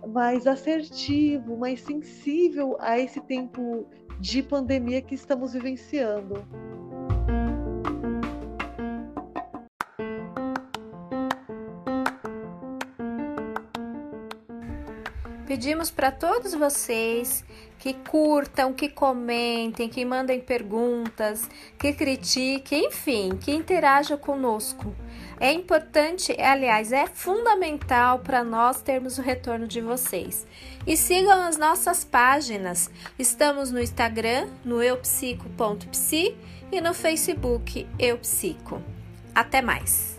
mais 0.08 0.46
assertivo, 0.46 1.58
mais 1.58 1.82
sensível 1.82 2.78
a 2.80 2.98
esse 2.98 3.20
tempo 3.20 3.86
de 4.18 4.42
pandemia 4.42 5.02
que 5.02 5.14
estamos 5.14 5.52
vivenciando. 5.52 6.42
Pedimos 15.56 15.90
para 15.90 16.12
todos 16.12 16.52
vocês 16.52 17.42
que 17.78 17.94
curtam, 17.94 18.74
que 18.74 18.90
comentem, 18.90 19.88
que 19.88 20.04
mandem 20.04 20.38
perguntas, 20.38 21.48
que 21.78 21.94
critiquem, 21.94 22.88
enfim, 22.88 23.30
que 23.40 23.52
interajam 23.52 24.18
conosco. 24.18 24.94
É 25.40 25.50
importante, 25.50 26.36
aliás, 26.38 26.92
é 26.92 27.06
fundamental 27.06 28.18
para 28.18 28.44
nós 28.44 28.82
termos 28.82 29.16
o 29.16 29.22
retorno 29.22 29.66
de 29.66 29.80
vocês. 29.80 30.46
E 30.86 30.94
sigam 30.94 31.40
as 31.40 31.56
nossas 31.56 32.04
páginas. 32.04 32.90
Estamos 33.18 33.70
no 33.70 33.80
Instagram, 33.80 34.50
no 34.62 34.82
eupsico.psi 34.82 36.36
e 36.70 36.82
no 36.82 36.92
Facebook 36.92 37.88
Eupsico. 37.98 38.82
Até 39.34 39.62
mais! 39.62 40.15